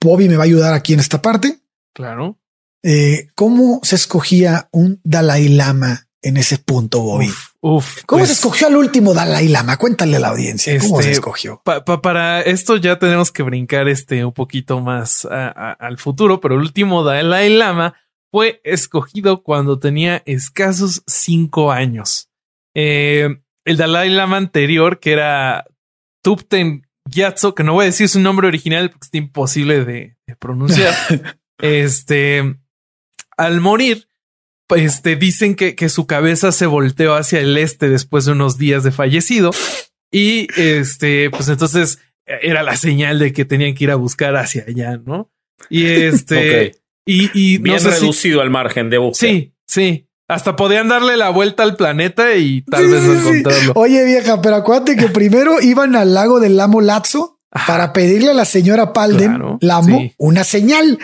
[0.00, 1.58] Bobby me va a ayudar aquí en esta parte.
[1.94, 2.38] Claro.
[2.82, 7.28] Eh, ¿Cómo se escogía un Dalai Lama en ese punto, Bobby?
[7.28, 9.76] Uf, uf, ¿Cómo pues, se escogió al último Dalai Lama?
[9.76, 11.60] Cuéntale a la audiencia cómo Este, se escogió.
[11.64, 15.98] pa- pa- para esto ya tenemos que brincar este un poquito más a- a- al
[15.98, 17.94] futuro, pero el último Dalai Lama
[18.32, 22.28] fue escogido cuando tenía escasos cinco años.
[22.74, 23.28] Eh,
[23.64, 25.64] el Dalai Lama anterior, que era
[26.22, 30.94] Tupten Gyatso, que no voy a decir su nombre original porque está imposible de, pronunciar.
[31.60, 32.56] este,
[33.36, 34.08] al morir,
[34.74, 38.84] este, dicen que, que su cabeza se volteó hacia el este después de unos días
[38.84, 39.50] de fallecido.
[40.12, 44.64] Y este, pues entonces era la señal de que tenían que ir a buscar hacia
[44.66, 45.30] allá, ¿no?
[45.68, 49.30] Y este, y, y bien reducido al margen de búsqueda.
[49.30, 50.08] Sí, sí.
[50.26, 53.72] Hasta podían darle la vuelta al planeta y tal vez encontrarlo.
[53.74, 57.33] Oye, vieja, pero acuérdate que primero iban al lago del Lamo Lazo
[57.66, 60.98] para pedirle a la señora Palden, Lamo, una señal.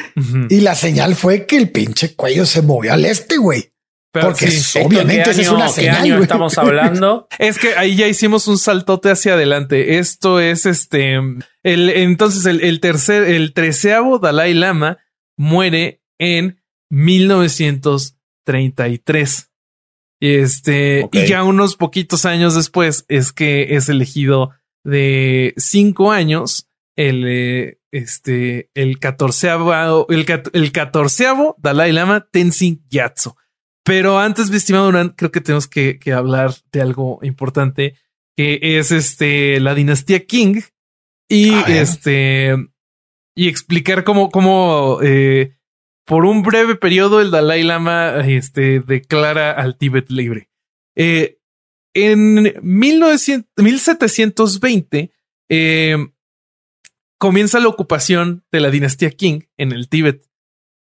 [0.49, 3.73] Y la señal fue que el pinche cuello se movió al este, güey.
[4.13, 4.51] Porque
[4.85, 6.21] obviamente es una señal.
[6.21, 7.29] estamos hablando?
[7.39, 9.99] es que ahí ya hicimos un saltote hacia adelante.
[9.99, 11.21] Esto es este.
[11.63, 14.99] El, entonces, el, el tercer, el treceavo Dalai Lama
[15.37, 19.47] muere en 1933.
[20.23, 24.51] Este, y ya unos poquitos años después es que es elegido
[24.85, 33.37] de cinco años el, eh, este, el catorceavo, el, el catorceavo Dalai Lama Tenzin Gyatso.
[33.85, 37.97] Pero antes, mi estimado Durán, creo que tenemos que, que, hablar de algo importante
[38.37, 40.61] que es este la dinastía King
[41.29, 42.57] y este
[43.35, 45.57] y explicar cómo, cómo eh,
[46.05, 50.51] por un breve periodo el Dalai Lama este, declara al Tíbet libre.
[50.97, 51.40] Eh,
[51.95, 55.13] en 1720
[55.49, 55.97] eh,
[57.19, 60.23] comienza la ocupación de la dinastía Qing en el Tíbet.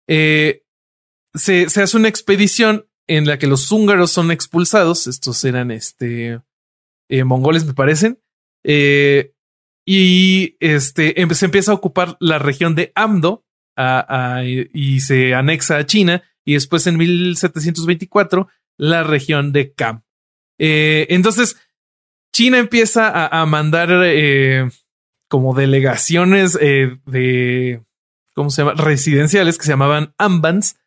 [0.07, 0.63] se,
[1.33, 5.07] se, hace una expedición en la que los húngaros son expulsados.
[5.07, 6.39] Estos eran este,
[7.25, 8.21] mongoles, me parecen.
[9.85, 13.43] y este, se empieza a ocupar la región de Amdo,
[14.73, 18.47] y se anexa a China y después en 1724
[18.77, 20.02] la región de Cam.
[20.65, 21.57] Eh, entonces,
[22.31, 24.69] China empieza a, mandar eh,
[25.27, 27.83] como delegaciones eh, de,
[28.33, 28.81] ¿cómo se llama?
[28.81, 30.77] Residenciales que se llamaban Ambans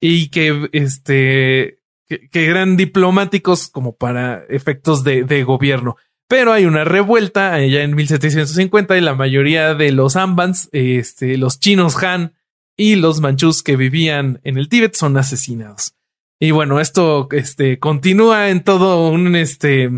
[0.00, 5.96] y que, este, que, eran diplomáticos como para efectos de, gobierno.
[6.28, 11.58] Pero hay una revuelta allá en 1750 y la mayoría de los Ambans, este, los
[11.58, 12.34] chinos Han
[12.76, 15.96] y los manchús que vivían en el Tíbet son asesinados.
[16.44, 19.90] Y bueno, esto este, continúa en todo un, este,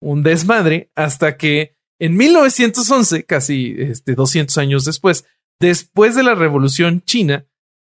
[0.00, 5.24] un desmadre hasta que en 1911, casi este, 200 años después,
[5.60, 7.46] después de la revolución china,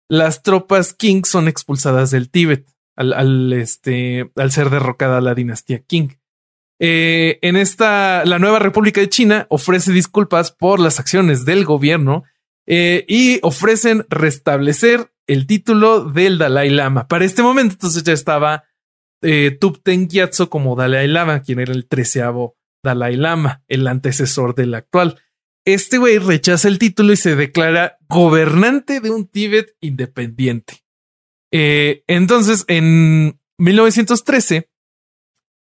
[0.08, 6.16] las tropas Qing son expulsadas del Tíbet al, este, al ser derrocada la dinastía Qing.
[6.78, 12.22] Eh, en esta, la nueva República de China ofrece disculpas por las acciones del gobierno
[12.68, 17.06] eh, y ofrecen restablecer el título del Dalai Lama.
[17.06, 18.64] Para este momento, entonces ya estaba
[19.22, 24.74] eh, Tupten Gyatso como Dalai Lama, quien era el treceavo Dalai Lama, el antecesor del
[24.74, 25.20] actual.
[25.64, 30.82] Este güey rechaza el título y se declara gobernante de un Tíbet independiente.
[31.52, 34.70] Eh, entonces, en 1913,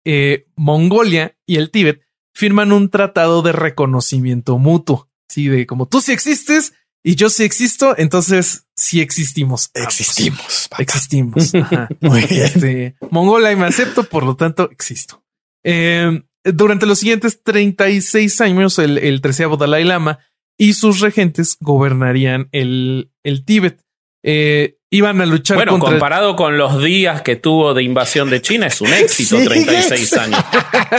[0.05, 2.03] eh, Mongolia y el Tíbet
[2.35, 5.09] firman un tratado de reconocimiento mutuo.
[5.29, 6.75] Sí, de como tú sí existes
[7.07, 9.71] y yo sí existo, entonces sí existimos.
[9.75, 10.69] Existimos.
[10.79, 11.53] Existimos.
[12.31, 15.23] Este, Mongolia y me acepto, por lo tanto existo.
[15.63, 20.19] Em, durante los siguientes 36 años, el, el treceavo Dalai Lama
[20.57, 23.84] y sus regentes gobernarían el, el Tíbet.
[24.27, 28.69] Eh, iban a luchar bueno, comparado con los días que tuvo de invasión de China,
[28.69, 30.41] es un éxito 36 años.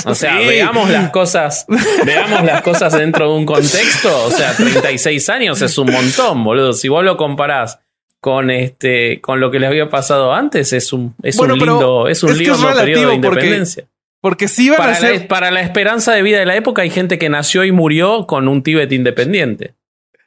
[0.05, 1.65] O sea, veamos las cosas,
[2.05, 4.26] veamos las cosas dentro de un contexto.
[4.26, 6.73] O sea, 36 años es un montón, boludo.
[6.73, 7.80] Si vos lo comparás
[8.19, 12.21] con este, con lo que les había pasado antes, es un, es un lindo, es
[12.21, 13.86] un lindo periodo de independencia.
[14.21, 15.21] Porque, sí iban para a ser...
[15.21, 18.26] La, para la esperanza de vida de la época hay gente que nació y murió
[18.26, 19.76] con un Tíbet independiente.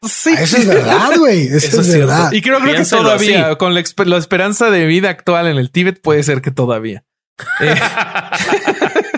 [0.06, 0.30] Sí.
[0.38, 1.48] Eso es verdad, güey.
[1.48, 2.32] Eso, es, verdad.
[2.32, 6.40] Y creo, que todavía, con la, esperanza de vida actual en el Tíbet, puede ser
[6.40, 7.04] que todavía.
[7.60, 7.74] Eh.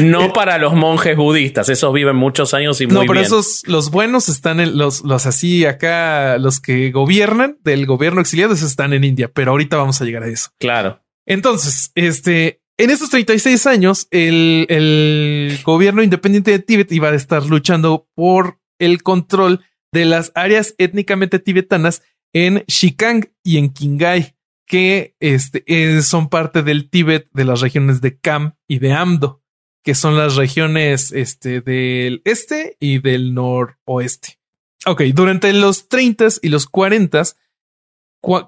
[0.00, 3.90] no para los monjes budistas, esos viven muchos años y muy No, pero esos, los
[3.90, 8.92] buenos están en los, los así acá, los que gobiernan del gobierno exiliado, esos están
[8.92, 10.50] en India, pero ahorita vamos a llegar a eso.
[10.58, 11.02] Claro.
[11.26, 17.44] Entonces, este, en esos 36 años, el, el gobierno independiente de Tíbet iba a estar
[17.44, 25.14] luchando por el control de las áreas étnicamente tibetanas en Xikang y en Qinghai, que
[25.20, 29.42] este, eh, son parte del Tíbet de las regiones de Kam y de Amdo,
[29.84, 34.38] que son las regiones este, del este y del noroeste.
[34.84, 37.24] Ok, durante los 30 y los 40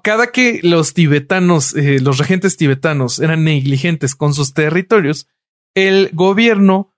[0.03, 5.27] cada que los tibetanos, eh, los regentes tibetanos eran negligentes con sus territorios,
[5.75, 6.88] el gobierno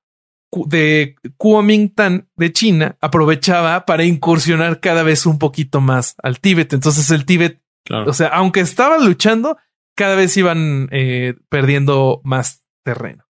[0.66, 6.74] de Kuomintang de China aprovechaba para incursionar cada vez un poquito más al Tíbet.
[6.74, 7.62] Entonces el Tíbet,
[8.06, 9.58] o sea, aunque estaba luchando,
[9.96, 13.26] cada vez iban eh, perdiendo más terreno.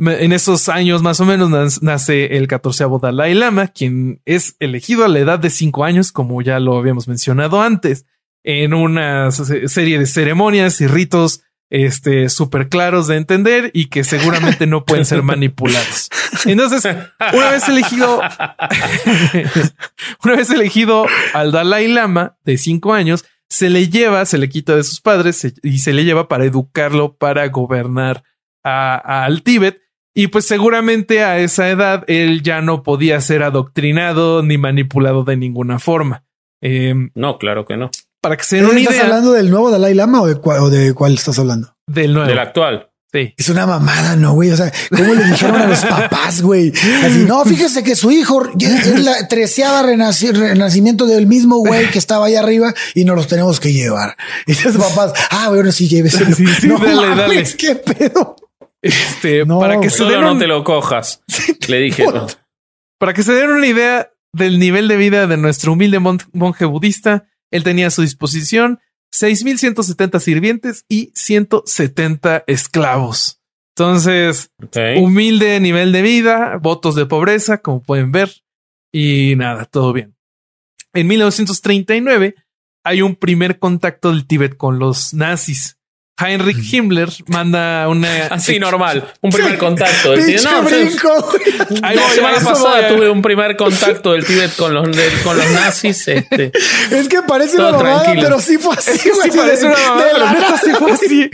[0.00, 5.08] En esos años más o menos nace el catorceavo Dalai Lama, quien es elegido a
[5.08, 8.06] la edad de cinco años, como ya lo habíamos mencionado antes,
[8.44, 14.66] en una serie de ceremonias y ritos este, súper claros de entender y que seguramente
[14.66, 16.08] no pueden ser manipulados.
[16.44, 16.84] Entonces,
[17.32, 18.20] una vez elegido,
[20.24, 24.76] una vez elegido al Dalai Lama de cinco años, se le lleva, se le quita
[24.76, 28.22] de sus padres y se le lleva para educarlo, para gobernar
[28.62, 29.80] al Tíbet.
[30.14, 35.36] Y pues seguramente a esa edad él ya no podía ser adoctrinado ni manipulado de
[35.36, 36.24] ninguna forma.
[36.60, 37.90] Em, no, claro que no
[38.20, 41.38] para que se den una ¿Estás hablando del nuevo Dalai Lama o de, cuál estás
[41.38, 41.74] hablando?
[41.86, 42.28] Del nuevo.
[42.28, 42.90] Del actual.
[43.10, 43.32] Sí.
[43.38, 44.50] Es una mamada, ¿no, güey?
[44.50, 46.74] O sea, ¿cómo le dijeron a los papás, güey?
[47.02, 52.26] Así, no, fíjese que su hijo es la treceava renacimiento del mismo güey que estaba
[52.26, 54.14] allá arriba y nos los tenemos que llevar.
[54.46, 56.34] Y los papás, ah, bueno, sí, llévese.
[56.34, 57.44] Sí, sí, no, dale, dale.
[57.56, 58.36] ¿Qué pedo?
[58.82, 61.22] Este, para que se den no te lo cojas.
[61.66, 62.04] le dije.
[62.98, 67.26] Para que se den una idea del nivel de vida de nuestro humilde monje budista,
[67.50, 68.80] él tenía a su disposición
[69.12, 73.40] 6.170 sirvientes y 170 esclavos.
[73.76, 74.50] Entonces,
[74.98, 78.42] humilde nivel de vida, votos de pobreza, como pueden ver,
[78.92, 80.16] y nada, todo bien.
[80.92, 82.34] En 1939
[82.84, 85.77] hay un primer contacto del Tíbet con los nazis.
[86.18, 88.26] Heinrich Himmler manda una.
[88.30, 90.44] Así normal, un primer contacto del Tíbet.
[90.44, 91.32] No, brinco.
[91.80, 94.88] la semana pasada tuve un primer contacto del Tíbet con los,
[95.22, 96.08] con los nazis.
[96.08, 96.52] Este,
[96.90, 98.90] es que parece una mamada, pero sí fue así.
[98.90, 101.30] Es que sí parece una mamada, pero sí fue así.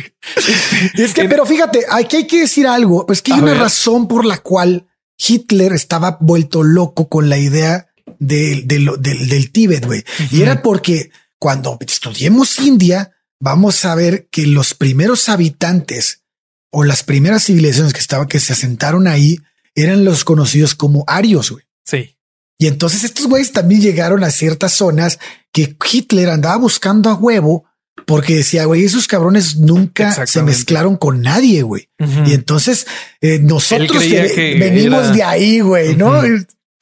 [1.03, 3.07] es que, pero fíjate, aquí hay que decir algo.
[3.07, 7.87] Pues que hay una razón por la cual Hitler estaba vuelto loco con la idea
[8.19, 10.05] del, del, del, Tíbet, güey.
[10.31, 13.14] Y era porque cuando estudiemos India,
[13.45, 16.23] vamos a ver que los primeros habitantes
[16.73, 19.39] o las primeras civilizaciones que estaban, que se asentaron ahí,
[19.75, 21.65] eran los conocidos como arios, güey.
[21.85, 22.17] Sí.
[22.59, 25.19] Y entonces estos güeyes también llegaron a ciertas zonas
[25.53, 27.67] que Hitler andaba buscando a huevo
[28.07, 31.91] porque decía, güey, esos cabrones nunca se mezclaron con nadie, güey.
[32.27, 32.87] Y entonces
[33.21, 36.23] eh, nosotros venimos de ahí, güey, ¿no?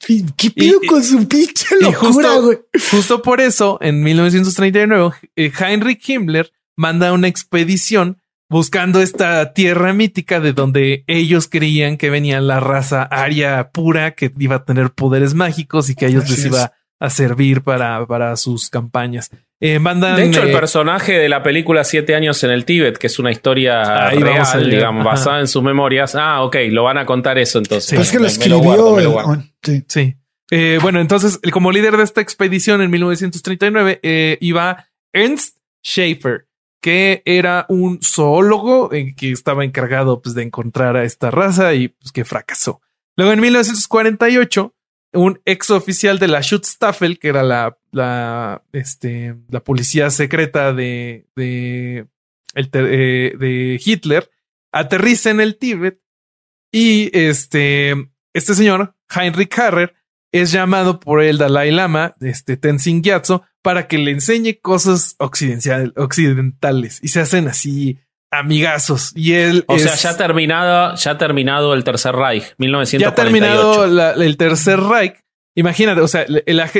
[0.05, 2.59] ¿Qué pido con su pinche locura, güey?
[2.91, 8.17] Justo, por eso, en 1939, eh, Heinrich Himmler manda una expedición
[8.49, 14.31] buscando esta tierra mítica de donde ellos creían que venía la raza aria pura que
[14.37, 18.35] iba a tener poderes mágicos y que a ellos les iba a servir para, para
[18.37, 19.31] sus campañas.
[19.65, 23.07] Eh, de hecho, el eh, personaje de la película Siete años en el Tíbet, que
[23.07, 26.15] es una historia real, digamos, basada en sus memorias.
[26.15, 27.97] Ah, ok, lo van a contar eso entonces.
[27.97, 28.97] es que lo escribió.
[29.87, 30.17] sí.
[30.51, 36.45] Eh, bueno, entonces, como líder de esta expedición en 1939 iba Ernst Schaefer,
[36.81, 42.11] que era un zoólogo que estaba encargado pues, de encontrar a esta raza y pues,
[42.11, 42.81] que fracasó.
[43.15, 44.75] Luego, en 1948,
[45.13, 51.27] un ex oficial de la Schutzstaffel, que era la, la, este, la policía secreta de,
[51.35, 52.07] de,
[52.55, 54.29] el, eh, de Hitler,
[54.71, 56.01] aterriza en el Tíbet
[56.71, 57.93] y este,
[58.33, 59.93] este señor, Heinrich Harrer,
[60.31, 66.99] es llamado por el Dalai Lama, este Tenzin Gyatso, para que le enseñe cosas occidentales
[67.01, 67.99] y se hacen así
[68.33, 69.11] amigazos.
[69.15, 69.65] Y él.
[69.67, 72.99] O sea, ya terminado, ya ha terminado el Tercer Reich, 1948.
[72.99, 75.15] Ya ha terminado el Tercer Reich.
[75.55, 76.25] Imagínate, o sea,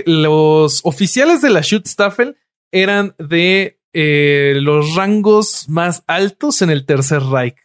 [0.05, 2.37] los oficiales de la Schutzstaffel
[2.71, 7.55] eran de eh, los rangos más altos en el Tercer Reich.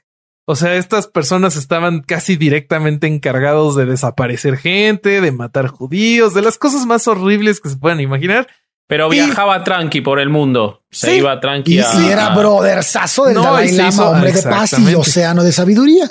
[0.51, 6.41] O sea, estas personas estaban casi directamente encargados de desaparecer gente, de matar judíos, de
[6.41, 8.49] las cosas más horribles que se puedan imaginar.
[8.89, 10.83] Pero viajaba tranqui por el mundo.
[10.91, 11.75] Se iba tranqui.
[11.75, 16.11] Y, a, era brotherzazo del Dalai Lama, hombre de paz y océano de sabiduría.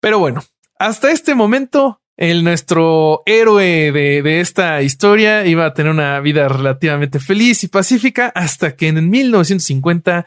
[0.00, 0.44] Pero bueno,
[0.78, 6.48] hasta este momento, el nuestro héroe de, de, esta historia iba a tener una vida
[6.48, 10.26] relativamente feliz y pacífica hasta que en 1950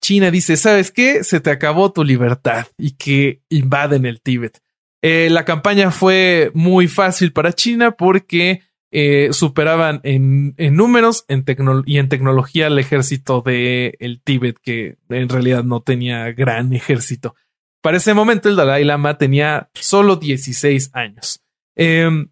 [0.00, 1.24] China dice, ¿sabes qué?
[1.24, 4.62] Se te acabó tu libertad y que invaden el Tíbet.
[5.02, 11.44] Eh, la campaña fue muy fácil para China porque eh, superaban en, números en
[11.84, 17.34] y en tecnología al ejército de el Tíbet, que en realidad no tenía gran ejército.
[17.82, 21.42] Para ese momento el Dalai Lama tenía solo 16 años.
[21.76, 22.30] Em,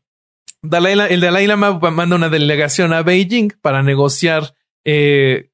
[0.62, 4.54] el Dalai Lama manda una delegación a Beijing para negociar
[4.84, 5.50] eh,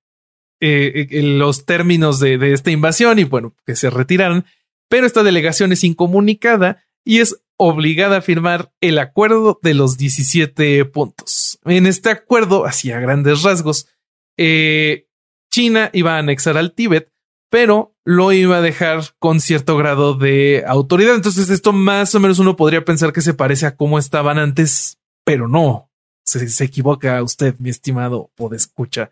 [0.60, 4.46] eh, los términos de, de esta invasión y bueno, que se retiraran,
[4.88, 10.84] pero esta delegación es incomunicada y es obligada a firmar el acuerdo de los 17
[10.86, 11.58] puntos.
[11.64, 13.88] En este acuerdo, así a grandes rasgos,
[14.36, 15.06] eh,
[15.50, 17.12] China iba a anexar al Tíbet,
[17.50, 21.14] pero lo iba a dejar con cierto grado de autoridad.
[21.14, 24.98] Entonces esto más o menos uno podría pensar que se parece a cómo estaban antes,
[25.24, 25.90] pero no.
[26.24, 29.10] Se, se equivoca usted, mi estimado podescucha.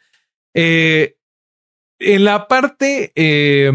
[0.54, 1.16] Eh,
[2.00, 3.70] en la parte eh,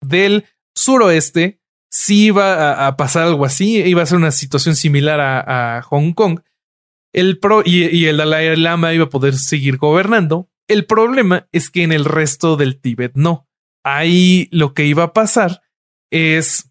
[0.00, 0.44] del
[0.74, 1.60] suroeste,
[1.92, 6.12] sí iba a, pasar algo así, iba a ser una situación similar a, a Hong
[6.12, 6.40] Kong.
[7.12, 10.48] El pro y, y, el Dalai Lama iba a poder seguir gobernando.
[10.66, 13.46] El problema es que en el resto del Tíbet no.
[13.84, 15.62] Ahí lo que iba a pasar
[16.10, 16.70] es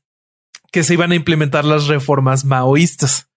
[0.72, 3.30] que se iban a implementar las reformas maoístas.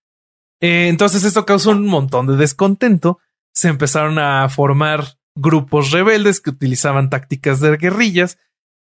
[0.62, 3.18] Eh, entonces esto causó un montón de descontento.
[3.52, 8.38] Se empezaron a formar grupos rebeldes que utilizaban tácticas de guerrillas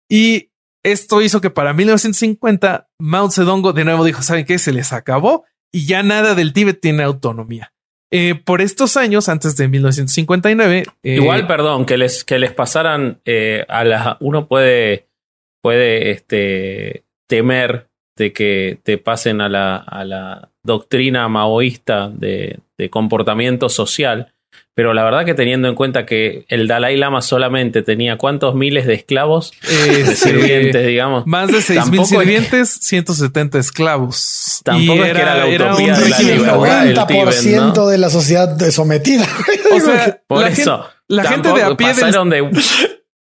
[0.08, 0.47] y
[0.92, 4.58] esto hizo que para 1950 Mao Zedong de nuevo dijo, ¿saben qué?
[4.58, 7.72] Se les acabó y ya nada del Tíbet tiene autonomía.
[8.10, 10.84] Eh, por estos años, antes de 1959.
[11.02, 14.16] Eh, Igual, perdón, que les, que les pasaran eh, a la.
[14.20, 15.08] Uno puede,
[15.62, 22.90] puede este, temer de que te pasen a la, a la doctrina maoísta de, de
[22.90, 24.34] comportamiento social.
[24.78, 28.86] Pero la verdad que teniendo en cuenta que el Dalai Lama solamente tenía cuántos miles
[28.86, 31.26] de esclavos, eh, de sirvientes, digamos.
[31.26, 34.60] Más de 6 mil sirvientes, es, 170 esclavos.
[34.62, 37.88] Tampoco y es era, que era la utopía era de la libertad El 90% ¿no?
[37.88, 39.26] de la sociedad sometida.
[39.74, 40.84] O sea, Por la eso.
[40.84, 42.60] Gente, la gente de a pie pasaron del, de,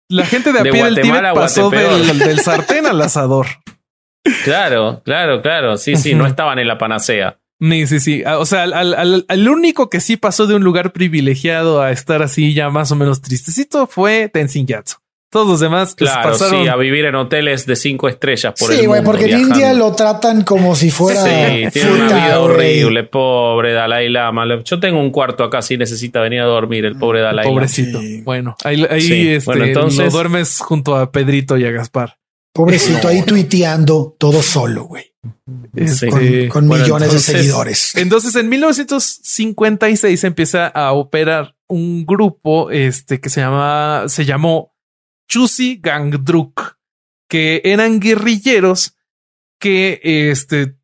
[0.09, 3.47] la gente de a de pie del Guatemala Tíbet a pasó del sartén al asador.
[4.43, 5.77] Claro, claro, claro.
[5.77, 7.38] Sí, sí, no estaban en la panacea.
[7.59, 8.23] Sí, sí, sí.
[8.25, 12.21] O sea, al, al, al, único que sí pasó de un lugar privilegiado a estar
[12.21, 14.97] así ya más o menos tristecito fue Tenzin Gyatso.
[15.31, 16.63] Todos los demás pues, claro, pasaron...
[16.63, 19.93] sí, a vivir en hoteles de cinco estrellas por sí, el porque en India lo
[19.93, 21.21] tratan como si fuera.
[21.21, 24.45] Sí, tiene una vida horrible, pobre Dalai Lama.
[24.63, 27.53] Yo tengo un cuarto acá, si necesita venir a dormir el pobre Dalai Lama.
[27.53, 27.99] Pobrecito.
[27.99, 28.23] Sí.
[28.23, 32.18] Bueno, ahí, ahí Sí, este, bueno, entonces- lo duermes junto a Pedrito y a Gaspar.
[32.53, 35.05] Pobrecito ahí tuiteando todo solo, güey.
[35.75, 37.95] Este, Con, con bueno, millones entonces- de seguidores.
[37.95, 44.73] Entonces, en 1956 empieza a operar un grupo este, que se, llama, se llamó
[45.29, 46.77] Chusi Gangdruk,
[47.29, 48.95] que eran guerrilleros
[49.59, 50.75] que este,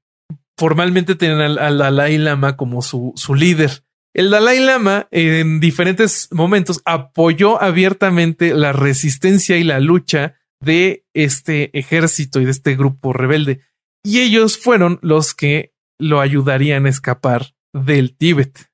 [0.57, 3.83] formalmente tenían al, al Dalai Lama como su, su líder.
[4.13, 10.35] El Dalai Lama en diferentes momentos apoyó abiertamente la resistencia y la lucha
[10.65, 13.61] de este ejército y de este grupo rebelde.
[14.03, 18.69] Y ellos fueron los que lo ayudarían a escapar del Tíbet.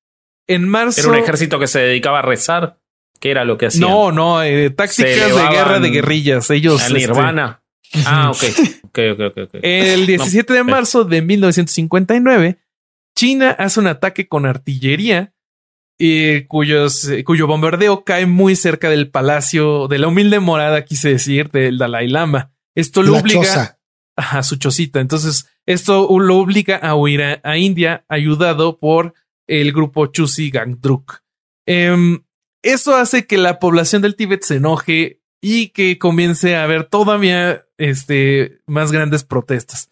[0.47, 1.01] En marzo.
[1.01, 2.79] Era un ejército que se dedicaba a rezar.
[3.19, 3.87] ¿Qué era lo que hacían?
[3.87, 6.49] No, no, eh, tácticas de guerra de guerrillas.
[6.49, 6.81] Ellos.
[6.81, 7.63] Este, Nirvana.
[8.05, 8.43] Ah, ok.
[8.91, 9.37] Ok, ok, ok.
[9.37, 9.59] ok.
[9.61, 10.67] el 17 de ok.
[10.67, 12.59] marzo de 1959,
[13.15, 15.33] China hace un ataque con artillería
[16.03, 21.51] eh, cuyos, cuyo bombardeo cae muy cerca del palacio de la humilde morada, quise decir,
[21.51, 22.51] del Dalai Lama.
[22.73, 23.79] Esto lo La obliga choza.
[24.15, 24.99] a su chocita.
[24.99, 29.13] Entonces, esto lo obliga a huir a, a India, ayudado por
[29.47, 31.21] el grupo Chusi Gangdruk.
[31.67, 32.23] Em,
[32.63, 37.63] eso hace que la población del Tíbet se enoje y que comience a haber todavía
[37.77, 39.91] este, más grandes protestas.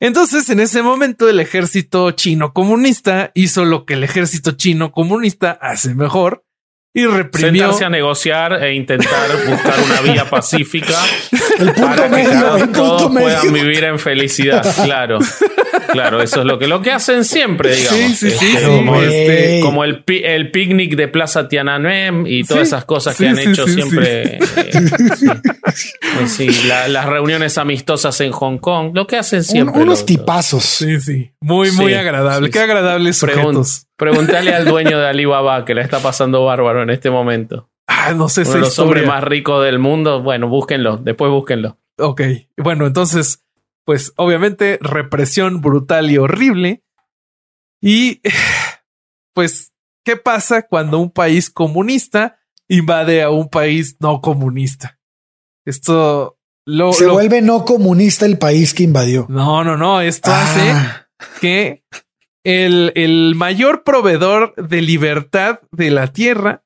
[0.00, 5.58] Entonces, en ese momento, el ejército chino comunista hizo lo que el ejército chino comunista
[5.60, 6.44] hace mejor
[6.94, 7.62] y reprimió.
[7.64, 10.94] Sentarse a negociar e intentar buscar una vía pacífica
[11.58, 13.52] El punto para que medio, cada- el punto todos puedan medio.
[13.52, 14.64] vivir en felicidad.
[14.84, 15.18] Claro,
[15.92, 17.98] claro, eso es lo que, lo que hacen siempre, digamos.
[18.00, 22.24] Sí, sí, sí, Este, sí, como, este, como el, pi- el picnic de Plaza Tiananmen
[22.26, 24.22] y todas Sí, esas cosas sí, que han sí, hecho sí, siempre.
[24.36, 24.38] eh,
[25.16, 25.26] sí.
[25.28, 29.82] Eh, sí, la- las reuniones amistosas en Hong Kong, lo que hacen Un- siempre.
[29.82, 30.64] unos los- tipazos.
[30.64, 31.32] Sí, sí.
[31.40, 32.46] Muy, muy agradable.
[32.48, 33.86] sí, Qué agradables Pregun- sujetos.
[33.96, 37.68] Pregúntale al dueño de Alibaba que la está pasando bárbaro en este momento.
[37.86, 40.22] Ah, no sé Uno de los hombres más ricos del mundo.
[40.22, 41.78] Bueno, búsquenlo, después búsquenlo.
[41.98, 42.20] Ok,
[42.56, 43.42] bueno, entonces,
[43.88, 46.84] pues obviamente represión brutal y horrible.
[47.80, 48.20] Y
[49.34, 49.72] pues,
[50.04, 54.98] ¿qué pasa cuando un país comunista invade a un país no comunista?
[55.64, 56.92] Esto lo...
[56.92, 59.24] Se lo- vuelve no comunista el país que invadió.
[59.30, 61.06] No, no, no, esto hace Ah,
[61.40, 61.82] que
[62.44, 66.62] el, el mayor proveedor de libertad de la tierra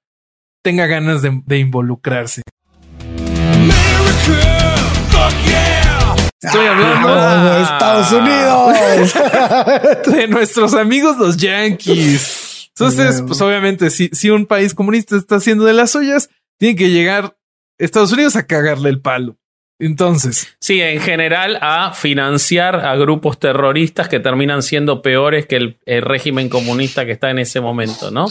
[0.64, 2.42] tenga ganas de, de involucrarse.
[6.43, 9.14] Estoy hablando ah, Estados Unidos.
[10.16, 12.68] de nuestros amigos los Yankees.
[12.68, 16.90] Entonces, pues obviamente, si, si un país comunista está haciendo de las suyas, tiene que
[16.90, 17.36] llegar
[17.78, 19.36] Estados Unidos a cagarle el palo.
[19.78, 20.57] Entonces.
[20.61, 26.03] Sí, en general a financiar a grupos terroristas que terminan siendo peores que el, el
[26.03, 28.26] régimen comunista que está en ese momento, ¿no?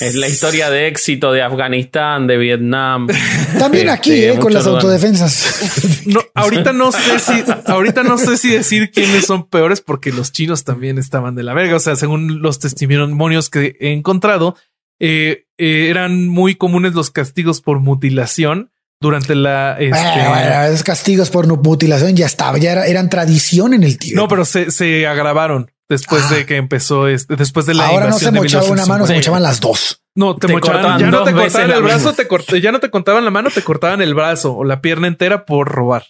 [0.00, 3.08] Es la historia de éxito de Afganistán, de Vietnam.
[3.58, 6.02] También aquí, Este, eh, con las autodefensas.
[6.06, 10.30] No, ahorita no sé si, ahorita no sé si decir quiénes son peores porque los
[10.32, 11.76] chinos también estaban de la verga.
[11.76, 14.56] O sea, según los testimonios que he encontrado,
[15.00, 18.70] eh, eh, eran muy comunes los castigos por mutilación
[19.00, 19.72] durante la.
[19.80, 23.98] este, Bueno, bueno, esos castigos por mutilación ya estaba, ya era- eran tradición en el
[23.98, 24.14] tío.
[24.14, 26.34] no, pero se, se agravaron después Ah.
[26.34, 29.14] de que empezó este, después de la Ahora no se mochaba una mano, se 1950.
[29.14, 30.02] mochaban las dos.
[30.14, 32.72] No, te, Te mochaban, cortaban ya no te cortaban la el brazo, te cort- ya
[32.72, 36.04] no te cortaban la mano, te cortaban el brazo o la pierna entera por robar.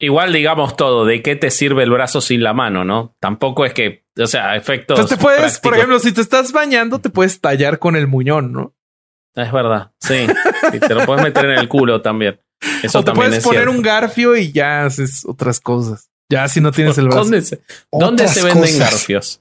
[0.00, 3.16] Igual digamos todo, ¿de qué te sirve el brazo sin la mano, no?
[3.20, 4.96] Tampoco es que, o sea, efectos.
[4.98, 8.52] Entonces te puedes, por ejemplo, si te estás bañando, te puedes tallar con el muñón,
[8.52, 8.74] ¿no?
[9.34, 10.26] Es verdad, sí.
[10.72, 12.40] Y te lo puedes meter en el culo también.
[12.82, 13.76] Eso o te también puedes es poner cierto.
[13.76, 16.10] un garfio y ya haces otras cosas.
[16.30, 17.20] Ya si no tienes el brazo.
[17.22, 17.60] ¿Dónde se,
[17.90, 18.78] dónde se venden cosas.
[18.78, 19.40] garfios?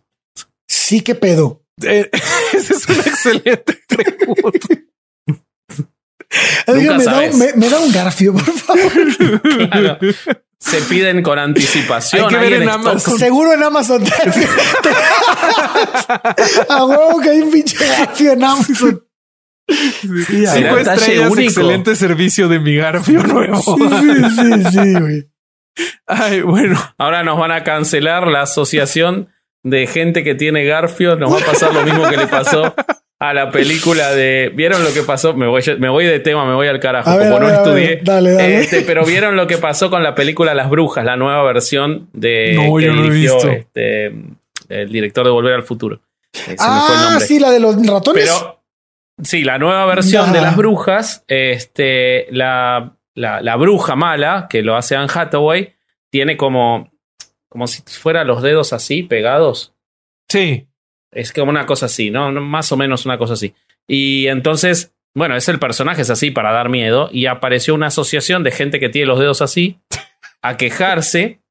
[0.68, 1.64] Sí, qué pedo.
[1.84, 2.10] Eh,
[2.54, 4.68] esa es una excelente pregunta.
[6.68, 7.34] Nunca me, da, sabes.
[7.34, 8.92] un- me, me da un garfio, por favor.
[9.70, 9.98] Claro.
[10.60, 12.24] Se piden con anticipación.
[12.24, 12.70] Hay que ver en.
[12.70, 13.18] Amazon.
[13.18, 14.04] Seguro en Amazon.
[16.70, 19.04] A huevo que hay un pinche garfio en Amazon.
[19.70, 21.50] Sí, ¿Será Cinco un talle estrellas, único?
[21.50, 23.62] excelente servicio de mi garfio nuevo.
[23.62, 25.30] sí, sí, sí, güey.
[26.08, 26.78] Ay, bueno.
[26.98, 29.30] Ahora nos van a cancelar la asociación
[29.64, 31.18] de gente que tiene garfios.
[31.20, 32.74] Nos va a pasar lo mismo que le pasó
[33.20, 34.52] a la película de.
[34.56, 35.34] ¿Vieron lo que pasó?
[35.34, 37.10] Me voy, me voy de tema, me voy al carajo.
[37.10, 38.00] A como no ver, estudié.
[38.04, 38.60] dale, dale.
[38.60, 42.54] Este, pero vieron lo que pasó con la película Las Brujas, la nueva versión de
[42.56, 43.50] No, que yo no he visto.
[43.50, 44.06] este,
[44.70, 46.02] el director de Volver al Futuro.
[46.48, 48.26] Eh, Ah, sí, la de los ratones.
[48.26, 48.62] Pero
[49.24, 54.76] sí, la nueva versión de las brujas, este, la, la, la bruja mala, que lo
[54.76, 55.74] hace Anne Hathaway,
[56.12, 56.92] tiene como,
[57.50, 59.74] como si fuera los dedos así, pegados.
[60.30, 60.68] Sí.
[61.12, 62.32] Es como una cosa así, ¿no?
[62.32, 63.56] Más o menos una cosa así.
[63.88, 67.10] Y entonces, bueno, es el personaje, es así para dar miedo.
[67.12, 69.80] Y apareció una asociación de gente que tiene los dedos así
[70.44, 71.42] a quejarse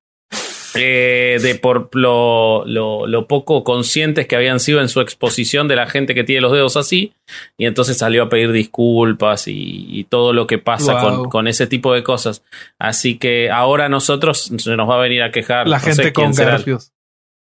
[0.79, 5.77] eh, de por lo, lo, lo poco conscientes que habían sido en su exposición de
[5.77, 7.13] la gente que tiene los dedos así.
[7.59, 11.03] Y entonces salió a pedir disculpas y, y todo lo que pasa Wow.
[11.23, 12.43] con, con ese tipo de cosas.
[12.79, 15.67] Así que ahora nosotros se nos va a venir a quejar.
[15.69, 16.93] La no gente con garfios.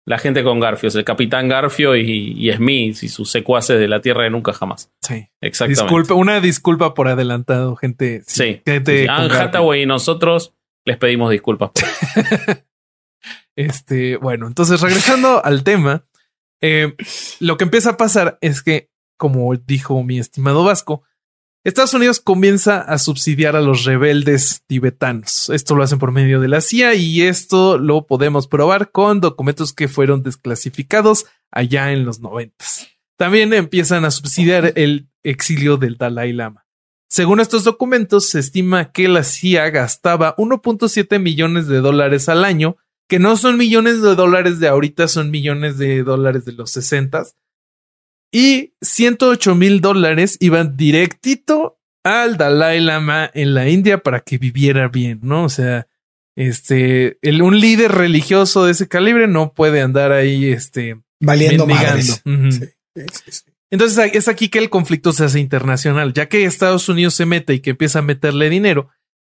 [0.06, 4.00] La gente con Garfios, el Capitán Garfio y, y Smith y sus secuaces de la
[4.00, 4.90] Tierra de Nunca Jamás.
[5.02, 5.26] Sí.
[5.42, 5.82] Exactamente.
[5.82, 8.22] Disculpa, una disculpa por adelantado, gente.
[8.26, 8.62] Sí.
[8.64, 9.34] Gente Anne.
[9.34, 10.54] Hathaway y nosotros
[10.86, 11.72] les pedimos disculpas.
[13.58, 16.06] Este, bueno, entonces regresando al tema,
[16.60, 16.94] eh,
[17.40, 21.02] lo que empieza a pasar es que, como dijo mi estimado Vasco,
[21.64, 25.50] Estados Unidos comienza a subsidiar a los rebeldes tibetanos.
[25.50, 29.72] Esto lo hacen por medio de la CIA y esto lo podemos probar con documentos
[29.72, 32.86] que fueron desclasificados allá en los noventas.
[33.16, 36.64] También empiezan a subsidiar el exilio del Dalai Lama.
[37.10, 42.76] Según estos documentos, se estima que la CIA gastaba 1.7 millones de dólares al año
[43.08, 47.24] que no son millones de dólares de ahorita, son millones de dólares de los 60
[48.32, 54.88] y 108 mil dólares iban directito al Dalai Lama en la India para que viviera
[54.88, 55.44] bien, ¿no?
[55.44, 55.86] O sea,
[56.36, 61.98] este, el, un líder religioso de ese calibre no puede andar ahí, este, Valiendo mendigando.
[61.98, 62.22] madres.
[62.24, 62.52] Ujú.
[62.52, 63.42] Sí, sí, sí, sí.
[63.70, 67.54] Entonces es aquí que el conflicto se hace internacional, ya que Estados Unidos se mete
[67.54, 68.88] y que empieza a meterle dinero,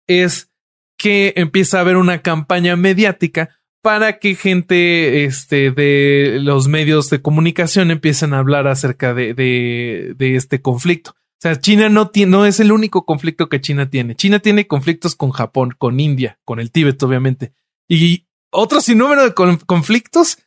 [0.08, 0.50] es
[0.98, 7.22] que empieza a haber una campaña mediática para que gente este, de los medios de
[7.22, 11.12] comunicación empiecen a hablar acerca de, de, este conflicto.
[11.12, 14.16] O sea, China no, tiene, no es el único conflicto que China tiene.
[14.16, 17.54] China tiene conflictos con Japón, con India, con el Tíbet, obviamente,
[17.88, 20.40] y otro sinnúmero de con- conflictos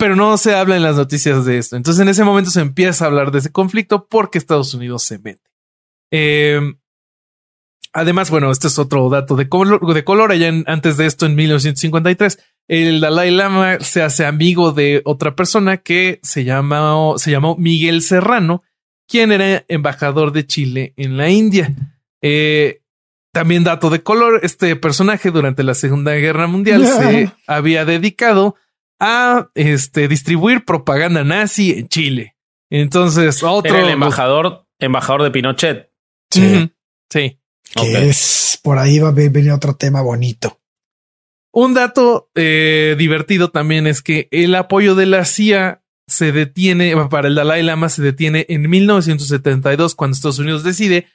[0.00, 1.76] pero no se habla en las noticias de esto.
[1.76, 5.18] Entonces en ese momento se empieza a hablar de ese conflicto porque Estados Unidos se
[5.18, 5.50] mete.
[6.10, 6.58] Eh,
[7.92, 9.92] además, bueno, este es otro dato de color.
[9.92, 12.38] De color allá antes de esto, en 1953,
[12.70, 18.00] el Dalai Lama se hace amigo de otra persona que se, llama, se llamó Miguel
[18.00, 18.62] Serrano,
[19.08, 21.74] quien era embajador de Chile en la India.
[22.22, 22.82] Eh,
[23.32, 28.54] también dato de color, este personaje durante la Segunda Guerra Mundial se había dedicado
[29.00, 32.36] a este, distribuir propaganda nazi en Chile.
[32.70, 33.74] Entonces, otro.
[33.74, 35.90] Era el embajador, embajador de Pinochet.
[36.30, 36.70] Sí.
[37.10, 37.40] Sí.
[37.74, 40.59] Que es por ahí va a venir otro tema bonito.
[41.52, 47.28] Un dato eh, divertido también es que el apoyo de la CIA se detiene para
[47.28, 51.06] el Dalai Lama, se detiene en 1972 cuando Estados Unidos decide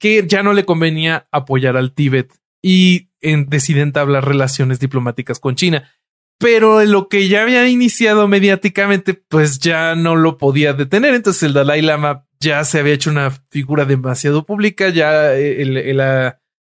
[0.00, 2.32] que ya no le convenía apoyar al Tíbet
[2.62, 5.90] y en, decide entablar relaciones diplomáticas con China.
[6.38, 11.14] Pero lo que ya había iniciado mediáticamente, pues ya no lo podía detener.
[11.14, 15.32] Entonces el Dalai Lama ya se había hecho una figura demasiado pública, ya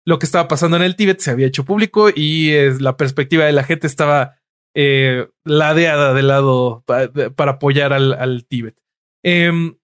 [0.04, 3.52] lo que estaba pasando en el Tíbet se había hecho público y la perspectiva de
[3.52, 4.38] la gente estaba
[4.74, 6.84] eh, ladeada de lado
[7.36, 8.76] para apoyar al, Tíbet.
[9.22, 9.76] Em,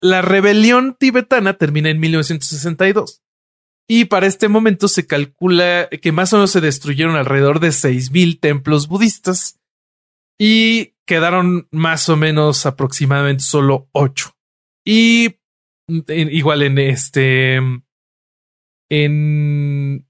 [0.00, 3.22] la rebelión tibetana termina en 1962
[3.88, 8.40] y para este momento se calcula que más o menos se destruyeron alrededor de 6.000
[8.40, 9.60] templos budistas
[10.38, 14.34] y quedaron más o menos aproximadamente solo 8.
[14.84, 15.36] Y
[16.08, 17.60] igual en este
[18.92, 20.06] en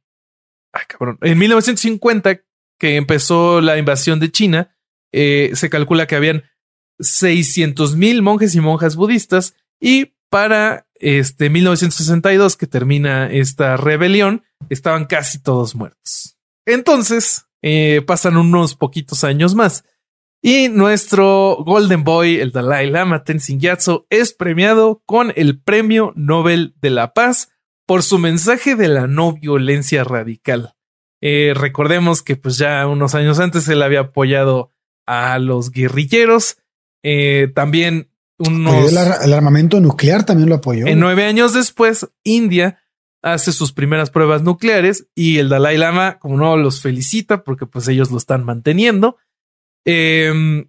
[0.88, 2.40] cabrón, en 1950
[2.78, 4.76] que empezó la invasión de China,
[5.12, 6.42] eh, se calcula que habían
[6.98, 15.04] 600 mil monjes y monjas budistas y para este 1962 que termina esta rebelión estaban
[15.04, 16.36] casi todos muertos.
[16.66, 19.84] Entonces eh, pasan unos poquitos años más
[20.42, 26.74] y nuestro Golden Boy, el Dalai Lama Tenzin Gyatso, es premiado con el Premio Nobel
[26.80, 27.52] de la Paz
[27.86, 30.74] por su mensaje de la no violencia radical.
[31.20, 34.70] Eh, recordemos que pues ya unos años antes él había apoyado
[35.06, 36.58] a los guerrilleros.
[37.02, 40.86] Eh, también el, armamento nuclear también lo apoyó.
[40.86, 42.78] En nueve años después, India
[43.22, 47.86] hace sus primeras pruebas nucleares y el Dalai Lama, como no, los felicita porque pues
[47.86, 49.16] ellos lo están manteniendo.
[49.84, 50.68] Em,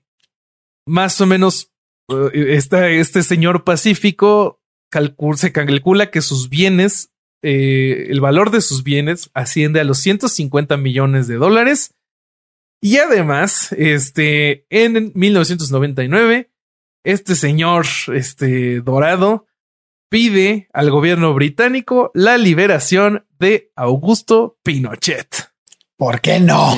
[0.86, 1.72] más o menos
[2.34, 4.63] eh, este señor pacífico
[5.36, 10.78] se calcula que sus bienes, eh, el valor de sus bienes asciende a los 150
[10.78, 11.94] millones de dólares.
[12.82, 16.52] Y además, este, en 1999,
[17.04, 19.48] este señor, este dorado,
[20.10, 25.54] pide al gobierno británico la liberación de Augusto Pinochet.
[25.98, 26.76] ¿Por qué no?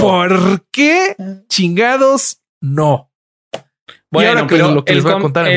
[0.00, 1.16] ¿Por qué
[1.48, 3.10] chingados no?
[4.16, 5.02] Bueno, pero el,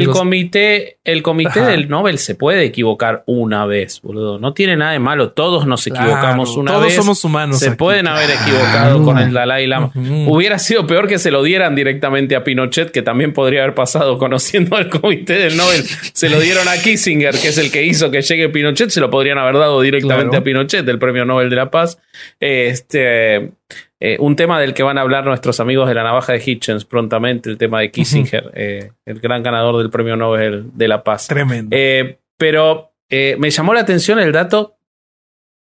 [0.08, 4.40] comité, el comité del Nobel se puede equivocar una vez, boludo.
[4.40, 5.32] No tiene nada de malo.
[5.32, 6.82] Todos nos equivocamos una vez.
[6.82, 7.60] Todos somos humanos.
[7.60, 9.92] Se pueden haber equivocado con el Dalai Lama.
[10.28, 14.18] Hubiera sido peor que se lo dieran directamente a Pinochet, que también podría haber pasado
[14.18, 15.84] conociendo al comité del Nobel.
[16.14, 18.90] Se lo dieron a Kissinger, que es el que hizo que llegue Pinochet.
[18.90, 21.98] Se lo podrían haber dado directamente a Pinochet, del premio Nobel de la Paz.
[22.40, 23.52] Este.
[24.02, 26.86] Eh, un tema del que van a hablar nuestros amigos de la navaja de Hitchens
[26.86, 31.28] prontamente, el tema de Kissinger, eh, el gran ganador del premio Nobel de la Paz.
[31.28, 31.76] Tremendo.
[31.78, 34.78] Eh, pero me llamó la atención el dato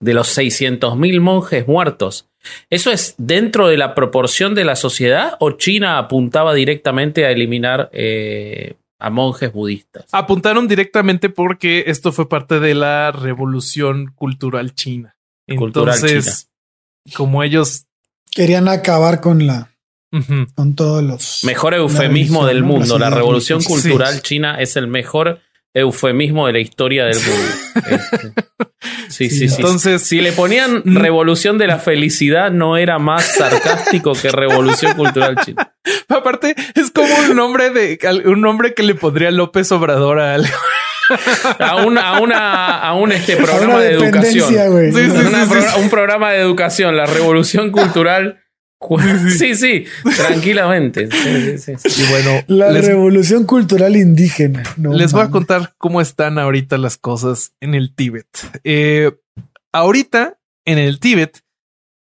[0.01, 2.29] de los 600.000 monjes muertos.
[2.71, 7.91] ¿Eso es dentro de la proporción de la sociedad o China apuntaba directamente a eliminar
[8.99, 10.07] a monjes budistas?
[10.13, 15.17] Apuntaron directamente porque esto fue parte de la revolución cultural china.
[15.47, 16.51] Entonces,
[17.15, 17.87] como ellos
[18.35, 19.71] Querían acabar con la
[20.55, 22.99] con todos los mejor eufemismo del mundo.
[22.99, 25.41] La revolución cultural china es el mejor
[25.75, 28.35] eufemismo de la historia del mundo.
[28.85, 30.97] Este, sí, sí, sí, Entonces, si le ponían mm.
[30.97, 35.73] revolución de la felicidad, no era más sarcástico que revolución cultural china.
[36.09, 40.49] Aparte, es como un nombre de un nombre que le pondría López Obrador a algo.
[41.59, 44.55] A, una, a, una, a un este programa de educación.
[45.79, 48.44] un programa de educación, la revolución cultural.
[49.39, 49.85] Sí, sí,
[50.17, 51.09] tranquilamente.
[51.09, 54.63] y bueno, la revolución cultural indígena.
[54.77, 58.27] les voy a contar cómo están ahorita las cosas en el Tíbet.
[58.65, 59.13] Eh,
[59.73, 61.43] ahorita, en el Tíbet,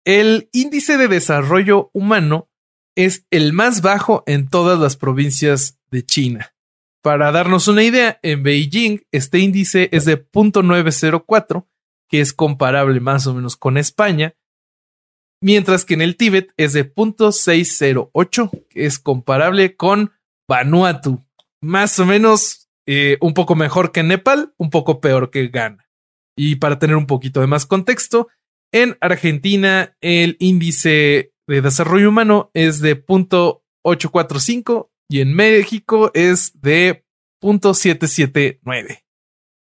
[0.05, 2.49] el índice de desarrollo humano
[2.95, 6.53] es el más bajo en todas las provincias de China.
[7.01, 11.67] Para darnos una idea, en Beijing este índice es de 0.904,
[12.07, 14.35] que es comparable más o menos con España,
[15.43, 20.13] mientras que en el Tíbet es de 0.608, que es comparable con
[20.47, 21.21] Vanuatu,
[21.61, 25.89] más o menos eh, un poco mejor que Nepal, un poco peor que Ghana.
[26.37, 28.29] Y para tener un poquito de más contexto,
[28.71, 37.03] en Argentina el índice de desarrollo humano es de 0.845 y en México es de
[37.41, 39.03] .779.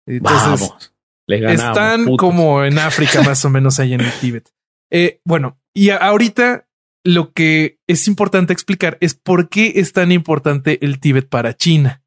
[0.05, 0.91] Entonces,
[1.28, 4.53] están como en África más o menos ahí en el Tíbet.
[4.91, 6.65] Eh, bueno, y ahorita
[7.05, 11.99] lo que es importante explicar es por qué es tan importante el Tíbet para China.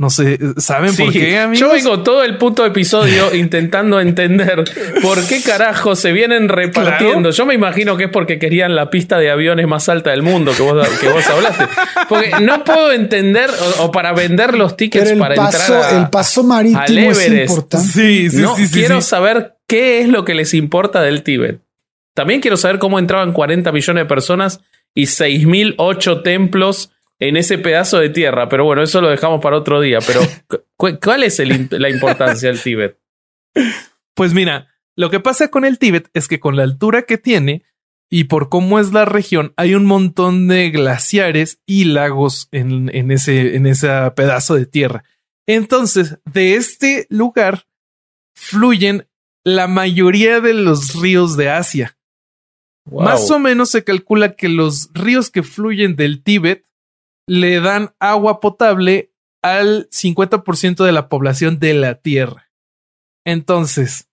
[0.00, 1.58] No sé, ¿saben por qué, amigos?
[1.58, 4.62] Yo vengo todo el puto episodio intentando entender
[5.02, 7.30] por qué carajo se vienen repartiendo.
[7.30, 10.52] Yo me imagino que es porque querían la pista de aviones más alta del mundo
[10.56, 11.64] que vos, que vos hablaste.
[12.08, 16.10] Porque no puedo entender, o, o para vender los tickets para paso, entrar a- el
[16.10, 17.50] paso marítimo es Everest.
[17.50, 17.88] importante.
[17.88, 19.08] Sí, sí, no, sí, sí, quiero sí.
[19.08, 21.60] saber qué es lo que les importa del Tíbet.
[22.18, 24.60] También quiero saber cómo entraban 40 millones de personas
[24.92, 26.90] y 6.008 templos
[27.20, 28.48] en ese pedazo de tierra.
[28.48, 30.00] Pero bueno, eso lo dejamos para otro día.
[30.04, 30.20] Pero,
[30.76, 32.98] cu- ¿cuál es el la importancia del Tíbet?
[34.14, 34.66] Pues mira,
[34.96, 37.62] lo que pasa con el Tíbet es que con la altura que tiene
[38.10, 43.10] y por cómo es la región, hay un montón de glaciares y lagos en, en
[43.12, 45.04] ese, en ese pedazo de tierra.
[45.46, 47.66] Entonces, de este lugar
[48.34, 49.06] fluyen
[49.44, 51.97] la mayoría de los ríos de Asia.
[52.90, 53.02] Wow.
[53.02, 56.64] Más o menos se calcula que los ríos que fluyen del Tíbet
[57.26, 59.12] le dan agua potable
[59.42, 62.50] al 50% de la población de la Tierra.
[63.26, 64.08] Entonces,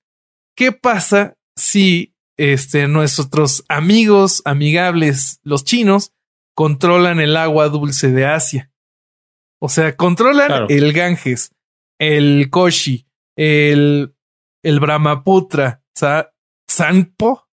[0.55, 6.11] ¿qué pasa si este, nuestros amigos amigables, los chinos,
[6.53, 8.71] controlan el agua dulce de Asia?
[9.61, 10.67] O sea, controlan Claro.
[10.69, 11.51] el Ganges,
[11.99, 13.07] el Koshi,
[13.38, 14.13] el,
[14.63, 16.34] el Brahmaputra, Sa-
[16.69, 17.45] Sanpo,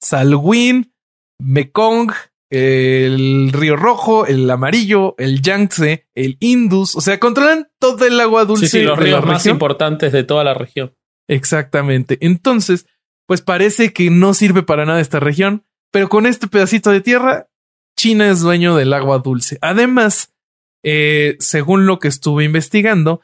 [0.00, 0.92] Salween,
[1.40, 2.12] Mekong,
[2.50, 6.96] el Río Rojo, el Amarillo, el Yangtze, el Indus.
[6.96, 8.68] O sea, controlan todo el agua dulce.
[8.68, 9.56] Sí, sí, los de ríos más región.
[9.56, 10.94] importantes de toda la región.
[11.28, 12.18] Exactamente.
[12.20, 12.86] Entonces,
[13.26, 17.50] pues parece que no sirve para nada esta región, pero con este pedacito de tierra,
[17.98, 19.58] China es dueño del agua dulce.
[19.60, 20.34] Además,
[20.82, 23.20] eh, según lo que estuve investigando,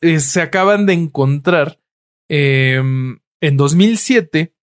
[0.00, 1.80] eh, se acaban de encontrar
[2.28, 2.76] eh,
[3.40, 4.54] en 2007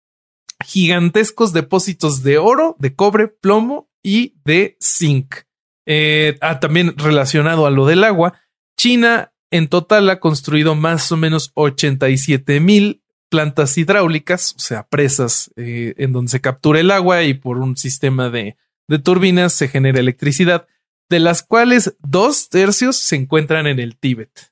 [0.63, 5.35] gigantescos depósitos de oro, de cobre, plomo y de zinc.
[5.85, 8.33] Eh, ah, también relacionado a lo del agua,
[8.77, 15.51] China en total ha construido más o menos 87 mil plantas hidráulicas, o sea, presas
[15.55, 18.57] eh, en donde se captura el agua y por un sistema de,
[18.87, 20.67] de turbinas se genera electricidad,
[21.09, 24.51] de las cuales dos tercios se encuentran en el Tíbet.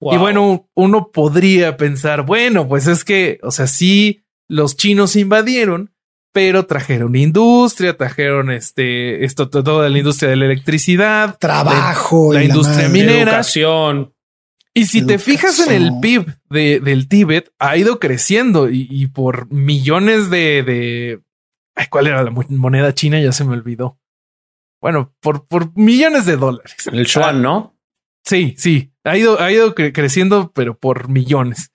[0.00, 0.14] Wow.
[0.14, 5.92] Y bueno, uno podría pensar, bueno, pues es que, o sea, sí, los chinos invadieron,
[6.32, 12.32] pero trajeron industria, trajeron este, esto, toda la industria de la electricidad, Trabajo.
[12.32, 13.00] la y industria madre.
[13.00, 13.30] minera.
[13.32, 14.14] educación.
[14.74, 15.92] Y si te fijas en el.
[16.00, 21.20] PIB de, del Tíbet, ha ido creciendo y, y por millones de, de...
[21.74, 23.20] Ay, ¿Cuál era la mo- moneda china?
[23.20, 23.98] Ya se me olvidó.
[24.80, 26.76] Bueno, por, por millones de dólares.
[26.92, 27.76] El yuan, ¿no?
[28.24, 31.72] Sí, sí, ha ido, ha ido cre- creciendo, pero por millones.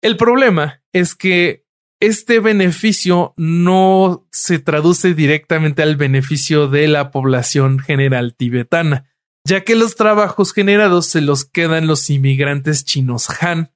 [0.00, 1.64] El problema es que
[2.00, 9.06] este beneficio no se traduce directamente al beneficio de la población general tibetana,
[9.44, 13.72] ya que los trabajos generados se los quedan los inmigrantes chinos Han,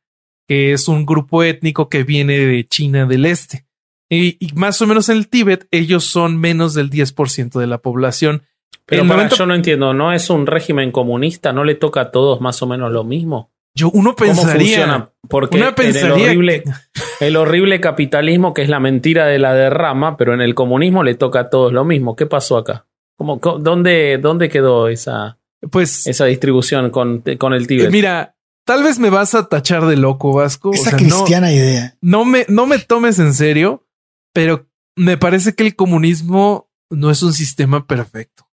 [0.47, 3.67] que es un grupo étnico que viene de China del Este.
[4.11, 7.79] Y, y más o menos en el Tíbet, ellos son menos del 10% de la
[7.79, 8.43] población.
[8.85, 11.53] Pero para, 90 yo no entiendo, ¿no es un régimen comunista?
[11.53, 13.53] ¿No le toca a todos más o menos lo mismo?
[13.75, 14.55] Yo, uno ¿Cómo pensaría.
[14.57, 15.11] funciona?
[15.29, 16.65] Porque Una en pensaría el horrible,
[17.21, 21.15] el horrible capitalismo que es la mentira de la derrama, pero en el comunismo le
[21.15, 22.17] toca a todos lo mismo.
[22.17, 22.87] ¿Qué pasó acá?
[23.17, 25.39] ¿Cómo, dónde, ¿Dónde quedó esa,
[25.71, 27.91] Pues esa distribución con, con el Tíbet?
[27.93, 30.73] Mira, tal vez me vas a tachar de loco, Vasco.
[30.73, 31.97] Esa o sea, no, cristiana idea.
[32.01, 33.87] no me, no me tomes en serio,
[34.33, 34.67] pero
[34.97, 38.49] me parece que el comunismo no es un sistema perfecto.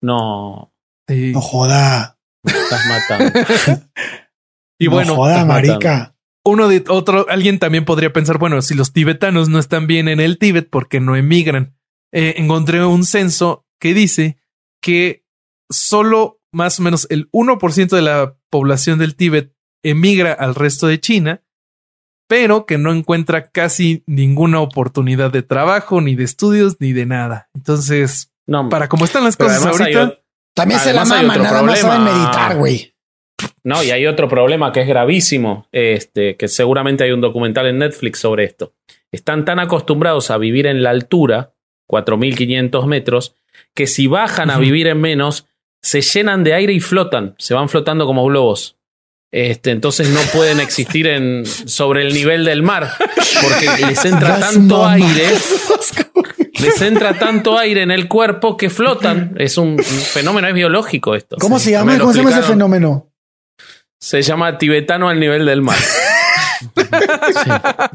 [0.00, 0.68] No,
[1.08, 1.32] Sí.
[1.32, 2.18] No joda.
[2.42, 3.40] Me estás matando.
[4.78, 6.16] y no bueno, joda, marica.
[6.44, 10.20] uno de otro, alguien también podría pensar, bueno, si los tibetanos no están bien en
[10.20, 11.76] el Tíbet, ¿por qué no emigran?
[12.12, 14.38] Eh, encontré un censo que dice
[14.82, 15.24] que
[15.70, 21.00] solo más o menos el 1% de la población del Tíbet emigra al resto de
[21.00, 21.42] China,
[22.28, 27.48] pero que no encuentra casi ninguna oportunidad de trabajo, ni de estudios, ni de nada.
[27.54, 30.18] Entonces, No, para cómo están las cosas ahorita,
[30.54, 32.92] También se la maman, nada más saben meditar, güey.
[33.64, 37.78] No, y hay otro problema que es gravísimo, este, que seguramente hay un documental en
[37.78, 38.74] Netflix sobre esto.
[39.10, 41.54] Están tan acostumbrados a vivir en la altura,
[41.88, 43.34] 4.500 metros,
[43.74, 45.46] que si bajan a vivir en menos,
[45.80, 48.76] se llenan de aire y flotan, se van flotando como globos.
[49.32, 52.90] Este, entonces no pueden existir en, sobre el nivel del mar,
[53.42, 55.28] porque les entra tanto aire,
[56.62, 59.34] les entra tanto aire en el cuerpo que flotan.
[59.38, 61.36] Es un, un fenómeno, es biológico esto.
[61.40, 61.98] ¿Cómo Sí, se llama?
[61.98, 63.08] ¿Cómo se llama ese fenómeno?
[64.00, 65.76] Se llama tibetano al nivel del mar.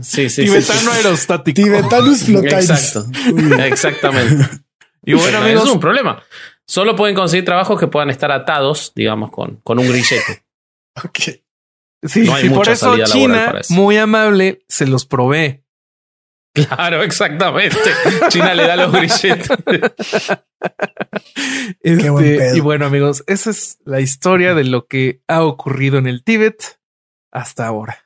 [0.01, 0.43] Sí, sí, sí.
[0.45, 0.97] tibetano sí, sí.
[0.97, 1.55] aerostático.
[1.55, 2.29] Tibetanus.
[2.29, 3.05] Exacto.
[3.63, 4.47] Exactamente.
[5.03, 6.21] Y bueno, amigos, es un problema.
[6.65, 10.43] Solo pueden conseguir trabajos que puedan estar atados, digamos, con, con un grillete.
[11.03, 11.19] Ok.
[12.03, 13.73] Sí, No y por eso China, para eso.
[13.73, 15.63] muy amable, se los provee.
[16.67, 17.77] Claro, exactamente.
[18.29, 19.47] China le da los grilletes.
[21.81, 22.55] Este, buen pedo.
[22.55, 26.79] y bueno, amigos, esa es la historia de lo que ha ocurrido en el Tíbet
[27.31, 28.05] hasta ahora.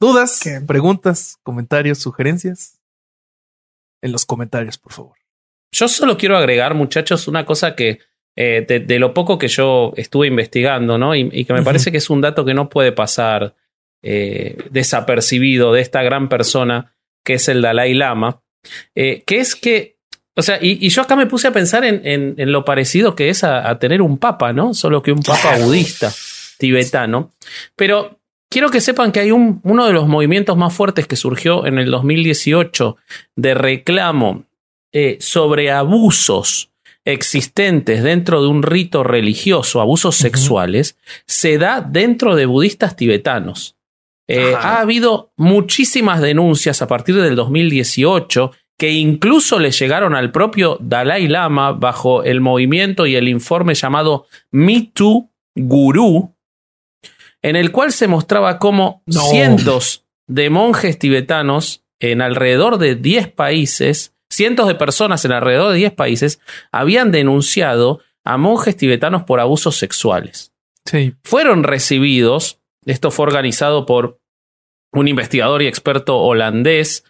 [0.00, 2.80] ¿Dudas, Qué- preguntas, comentarios, sugerencias?
[4.02, 5.16] En los comentarios, por favor.
[5.72, 8.00] Yo solo quiero agregar, muchachos, una cosa que
[8.36, 11.14] eh, de, de lo poco que yo estuve investigando, ¿no?
[11.14, 13.54] Y, y que me parece que es un dato que no puede pasar
[14.02, 16.93] eh, desapercibido de esta gran persona
[17.24, 18.40] que es el Dalai Lama,
[18.94, 19.96] eh, que es que,
[20.36, 23.14] o sea, y, y yo acá me puse a pensar en, en- en lo parecido
[23.14, 24.74] que es a, a tener un papa, ¿no?
[24.74, 26.12] Solo que un papa budista,
[26.58, 27.32] tibetano.
[27.76, 28.18] Pero
[28.50, 31.78] quiero que sepan que hay un, uno de los movimientos más fuertes que surgió en
[31.78, 32.96] el 2018
[33.36, 34.44] de reclamo
[34.92, 36.70] eh, sobre abusos
[37.06, 40.96] existentes dentro de un rito religioso, abusos sexuales,
[41.26, 43.76] se da dentro de budistas tibetanos.
[44.26, 50.78] Eh, ha habido muchísimas denuncias a partir del 2018 que incluso le llegaron al propio
[50.80, 56.34] Dalai Lama bajo el movimiento y el informe llamado Me Too Guru,
[57.42, 59.20] en el cual se mostraba cómo No.
[59.20, 65.78] cientos de monjes tibetanos en alrededor de 10 países, cientos de personas en alrededor de
[65.78, 66.40] 10 países,
[66.72, 70.52] habían denunciado a monjes tibetanos por abusos sexuales
[70.86, 71.14] Sí.
[71.22, 72.58] fueron recibidos.
[72.86, 74.18] Esto fue organizado por
[74.92, 77.04] un investigador y experto holandés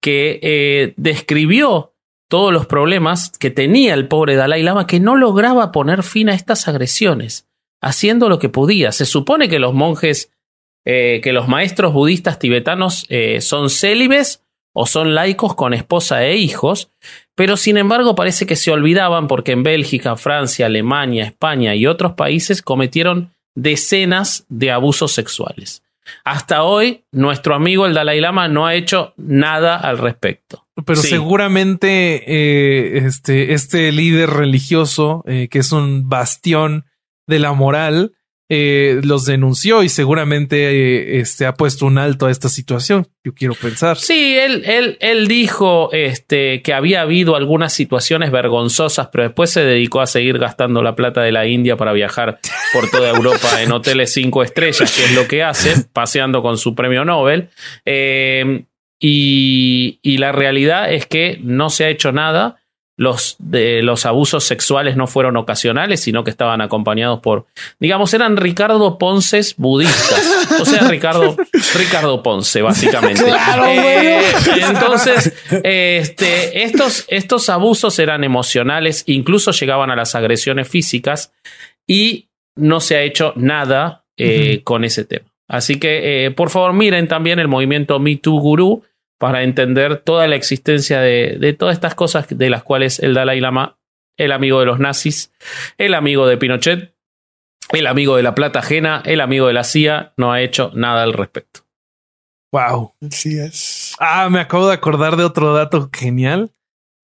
[0.00, 1.94] que eh, describió
[2.28, 6.34] todos los problemas que tenía el pobre Dalai Lama que no lograba poner fin a
[6.34, 7.48] estas agresiones,
[7.82, 8.92] haciendo lo que podía.
[8.92, 10.30] Se supone que los monjes,
[10.84, 14.44] eh, que los maestros budistas tibetanos eh, son célibes
[14.74, 16.90] o son laicos con esposa e hijos,
[17.34, 22.12] pero sin embargo parece que se olvidaban porque en Bélgica, Francia, Alemania, España y otros
[22.12, 23.32] países cometieron
[23.62, 25.82] decenas de abusos sexuales.
[26.24, 30.64] Hasta hoy, nuestro amigo el Dalai Lama no ha hecho nada al respecto.
[30.86, 31.08] Pero Sí.
[31.08, 36.86] seguramente eh, este, este líder religioso, eh, que es un bastión
[37.26, 38.12] de la moral,
[38.50, 43.06] eh, los denunció y seguramente eh, este, ha puesto un alto a esta situación.
[43.22, 43.98] Yo quiero pensar.
[43.98, 49.60] Sí, él, él, él dijo este, que había habido algunas situaciones vergonzosas, pero después se
[49.60, 52.40] dedicó a seguir gastando la plata de la India para viajar
[52.72, 56.74] por toda Europa en hoteles cinco estrellas, que es lo que hace, paseando con su
[56.74, 57.50] premio Nobel.
[57.84, 58.64] Eh,
[59.00, 62.57] y, y la realidad es que no se ha hecho nada.
[62.98, 67.46] Los, de, los abusos sexuales no fueron ocasionales, sino que estaban acompañados por,
[67.78, 70.20] digamos, eran Ricardo Ponces budistas.
[70.60, 71.36] O sea, Ricardo,
[71.76, 73.22] Ricardo Ponce, básicamente.
[73.24, 74.20] Claro, Eh,
[74.68, 81.32] entonces, este, estos, estos abusos eran emocionales, incluso llegaban a las agresiones físicas
[81.86, 82.26] y
[82.56, 85.26] no se ha hecho nada eh, con ese tema.
[85.48, 88.82] Así que, eh, por favor, miren también el movimiento Me Too Guru
[89.18, 93.40] para entender toda la existencia de, de todas estas cosas de las cuales el Dalai
[93.40, 93.78] Lama,
[94.16, 95.32] el amigo de los nazis,
[95.76, 96.94] el amigo de Pinochet,
[97.72, 101.02] el amigo de la plata ajena, el amigo de la CIA, no ha hecho nada
[101.02, 101.60] al respecto.
[102.52, 102.94] Wow.
[103.06, 103.94] Así es.
[103.98, 106.52] Ah, me acabo de acordar de otro dato genial.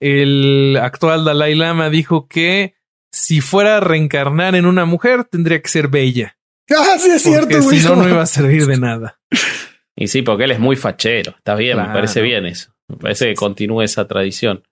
[0.00, 2.74] El actual Dalai Lama dijo que
[3.12, 6.38] si fuera a reencarnar en una mujer, tendría que ser bella.
[6.70, 7.78] Ah, sí es cierto, güey.
[7.78, 9.20] si no, no iba a servir de nada.
[9.96, 11.34] Y sí, porque él es muy fachero.
[11.36, 11.88] Está bien, Claro.
[11.90, 12.72] me parece bien eso.
[12.88, 14.62] Me parece que continúe esa tradición.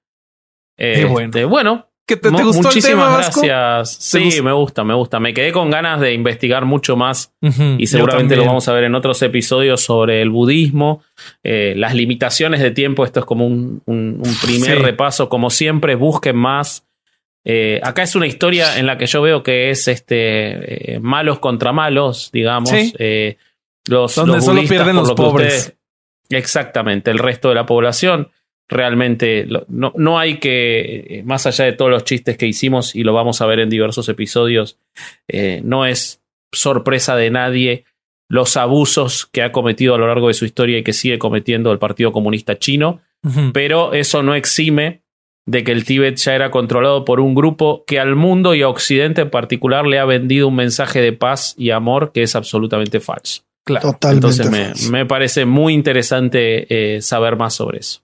[0.76, 1.26] Qué bueno.
[1.28, 3.98] Este, bueno, ¿Qué te, el muchísimas tema, gracias.
[3.98, 4.42] ¿Te Sí, gustó?
[4.42, 5.20] me gusta, me gusta.
[5.20, 7.32] Me quedé con ganas de investigar mucho más
[7.78, 11.04] y seguramente lo vamos a ver en otros episodios sobre el budismo,
[11.44, 13.04] eh, las limitaciones de tiempo.
[13.04, 14.82] Esto es como un, un- un primer Sí.
[14.82, 15.28] repaso.
[15.28, 16.84] Como siempre, busquen más.
[17.44, 21.38] Eh, acá es una historia en la que yo veo que es este eh, malos
[21.38, 22.70] contra malos, digamos.
[22.70, 22.92] Sí.
[23.88, 25.54] Los, Donde los solo pierden los lo pobres.
[25.58, 25.76] ustedes-
[26.30, 28.28] exactamente, el resto de la población.
[28.68, 33.02] Realmente no, no hay que, eh, más allá de todos los chistes que hicimos y
[33.02, 34.78] lo vamos a ver en diversos episodios,
[35.28, 36.22] eh, no es
[36.52, 37.84] sorpresa de nadie
[38.30, 41.70] los abusos que ha cometido a lo largo de su historia y que sigue cometiendo
[41.70, 43.00] el Partido Comunista Chino,
[43.52, 45.02] pero eso no exime
[45.46, 48.68] de que el Tíbet ya era controlado por un grupo que al mundo y a
[48.68, 53.00] Occidente en particular le ha vendido un mensaje de paz y amor que es absolutamente
[53.00, 53.42] falso.
[53.64, 53.92] Claro.
[53.92, 54.42] Totalmente.
[54.42, 58.00] Entonces me, me parece muy interesante eh, saber más sobre eso.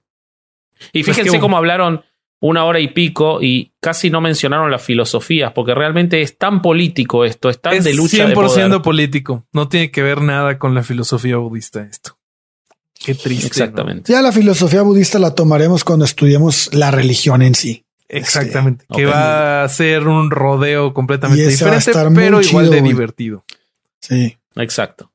[0.93, 2.05] Y Pues fíjense que- cómo hablaron
[2.41, 7.25] una hora y pico y casi no mencionaron las filosofías, porque realmente es tan político
[7.25, 8.83] esto, es tan Es de lucha 100% de poder.
[8.83, 9.45] político.
[9.53, 12.17] No tiene que ver nada con la filosofía budista esto.
[12.95, 13.47] Qué triste.
[13.49, 14.13] Exactamente.
[14.13, 17.85] Ya la filosofía budista la tomaremos cuando estudiemos la religión en sí.
[18.09, 18.85] Exactamente.
[18.89, 19.13] Este, que ok.
[19.13, 23.45] va a ser un rodeo completamente diferente, pero igual chido, de divertido.
[24.01, 24.37] Sí.
[24.55, 25.11] Exacto.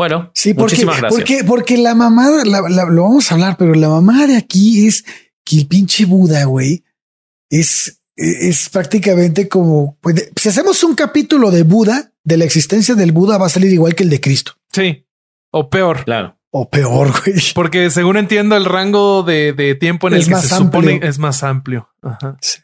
[0.00, 1.18] Bueno, Sí, porque, muchísimas gracias.
[1.20, 4.86] porque, porque la mamada, la- la- lo vamos a hablar, pero la mamada de aquí
[4.86, 5.04] es
[5.44, 6.84] que el pinche Buda, güey,
[7.50, 13.12] es, es prácticamente como, pues, si hacemos un capítulo de Buda, de la existencia del
[13.12, 14.52] Buda, va a salir igual que el de Cristo.
[14.72, 15.06] Sí.
[15.52, 16.04] O peor.
[16.04, 16.38] Claro.
[16.50, 17.36] O peor, güey.
[17.54, 20.80] Porque según entiendo, el rango de, de tiempo en Es el que más se amplio.
[20.82, 21.88] supone es más amplio.
[22.02, 22.36] Ajá.
[22.40, 22.58] Sí.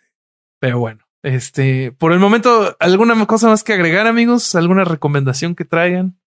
[0.59, 4.55] Pero bueno, este, por el momento, ¿alguna cosa más que agregar, amigos?
[4.55, 6.19] ¿Alguna recomendación que traigan?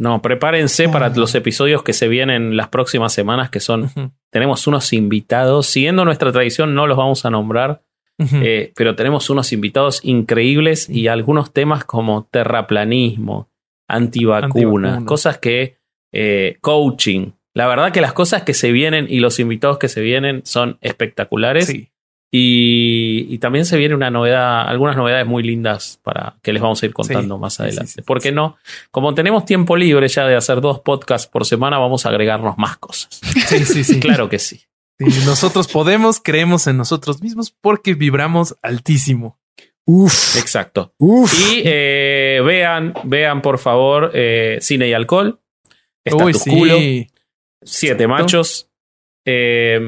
[0.00, 3.90] No, prepárense para los episodios que se vienen las próximas semanas, que son,
[4.30, 7.82] tenemos unos invitados, siguiendo nuestra tradición, no los vamos a nombrar,
[8.18, 13.50] eh, pero tenemos unos invitados increíbles y algunos temas como terraplanismo,
[13.88, 15.04] antivacunas, Antivacunas.
[15.04, 15.76] cosas que,
[16.12, 17.32] eh, coaching.
[17.52, 20.78] La verdad que las cosas que se vienen y los invitados que se vienen son
[20.80, 21.66] espectaculares.
[21.66, 21.90] sí.
[22.32, 26.80] Y, y también se viene una novedad, algunas novedades muy lindas para que les vamos
[26.82, 27.86] a ir contando Sí, más adelante.
[27.88, 28.34] sí, sí, ¿Por qué sí.
[28.34, 28.56] no?
[28.92, 32.76] Como tenemos tiempo libre ya de hacer dos podcasts por semana, vamos a agregarnos más
[32.78, 33.20] cosas.
[33.48, 34.00] Sí, sí, sí.
[34.00, 34.60] claro que sí.
[34.98, 39.38] Sí, Nosotros podemos, creemos en nosotros mismos porque vibramos altísimo.
[39.86, 40.94] Uf, Exacto.
[40.98, 41.32] uf.
[41.34, 45.40] Y eh, vean, vean por favor eh, Cine y Alcohol.
[46.04, 46.50] Está Uy, tu sí.
[46.50, 46.76] culo.
[47.62, 48.08] Siete Exacto.
[48.08, 48.69] machos.
[49.24, 49.78] Eh,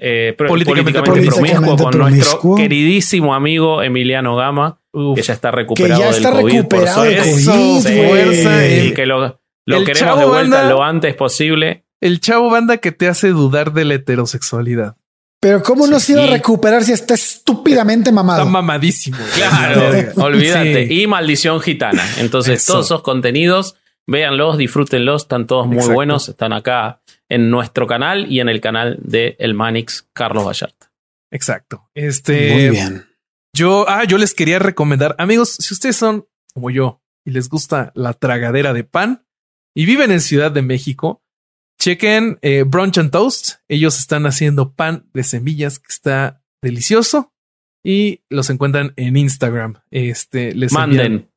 [0.00, 1.76] eh, pro- Políticamente políticamente, promiscuo promiscuo.
[1.90, 2.56] con nuestro Promiscuo.
[2.56, 5.16] querísimo amigo Emiliano Gama, Uf.
[5.16, 6.54] que ya está que recuperado ya está del COVID.
[6.54, 7.38] recuperado de por COVID.
[7.38, 11.14] Eso, Sí, fuerza, y que lo, lo El queremos chavo de vuelta anda- lo antes
[11.14, 11.84] posible.
[12.00, 14.96] El chavo banda que te hace dudar de la heterosexualidad.
[15.40, 18.40] Pero cómo no se iba a Y- recuperar si está estúpidamente mamado.
[18.40, 19.16] Está mamadísimo.
[19.36, 19.82] Claro,
[20.16, 20.86] olvídate.
[20.88, 21.02] Sí.
[21.02, 22.04] Y Maldición Gitana.
[22.18, 22.72] Entonces, Eso.
[22.74, 23.76] todos esos contenidos,
[24.08, 25.94] véanlos, disfrútenlos, están todos muy Exacto.
[25.94, 26.28] buenos.
[26.28, 30.90] Están acá en nuestro canal y en el canal de El Manix Carlos Vallarta.
[31.30, 31.88] Exacto.
[31.94, 33.04] Este, Muy bien.
[33.54, 37.92] Yo, ah, yo les quería recomendar, amigos, si ustedes son como yo y les gusta
[37.94, 39.24] la tragadera de pan
[39.76, 41.22] y viven en Ciudad de México,
[41.80, 43.56] chequen eh, Brunch and Toast.
[43.68, 47.32] Ellos están haciendo pan de semillas que está delicioso
[47.84, 49.80] y los encuentran en Instagram.
[49.90, 51.27] Este, les envían- Manden,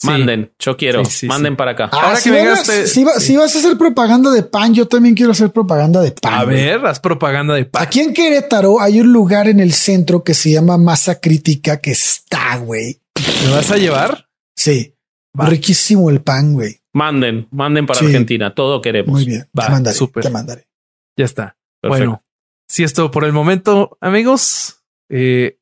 [0.00, 0.08] Sí.
[0.08, 1.56] manden, yo quiero, Sí, sí, manden sí.
[1.56, 1.88] para acá.
[1.92, 4.74] Ah, Ahora si, que vas, vengaste- si va- si vas a hacer propaganda de pan,
[4.74, 6.34] yo también quiero hacer propaganda de pan.
[6.34, 6.56] A güey.
[6.56, 7.82] ver, haz propaganda de pan.
[7.82, 11.92] Aquí en Querétaro hay un lugar en el centro que se llama Masa Crítica que
[11.92, 13.00] está, güey.
[13.46, 14.28] ¿Me vas a llevar?
[14.56, 14.94] Sí.
[15.38, 15.46] Va.
[15.46, 16.80] Riquísimo el pan, güey.
[16.92, 18.06] Manden, manden para Sí.
[18.06, 19.10] Argentina, todo queremos.
[19.12, 19.48] Muy bien.
[19.58, 19.96] Va, te mandaré.
[19.96, 20.22] súper.
[20.24, 20.68] Te mandaré.
[21.16, 21.56] Ya está.
[21.80, 21.88] Perfecto.
[22.10, 22.24] Bueno,
[22.68, 25.58] si esto por el momento, amigos, eh,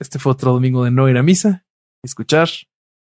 [0.00, 1.64] este fue otro domingo de no ir a misa,
[2.04, 2.48] escuchar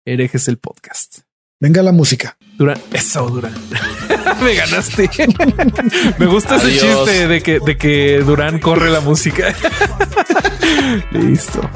[0.07, 1.21] Herejes el podcast.
[1.59, 2.37] Venga la música.
[2.57, 3.53] Durán, eso, Duran.
[4.43, 5.09] Me ganaste.
[6.19, 9.55] Me gusta ese chiste de que, de que Durán corre la música.
[11.11, 11.67] Listo.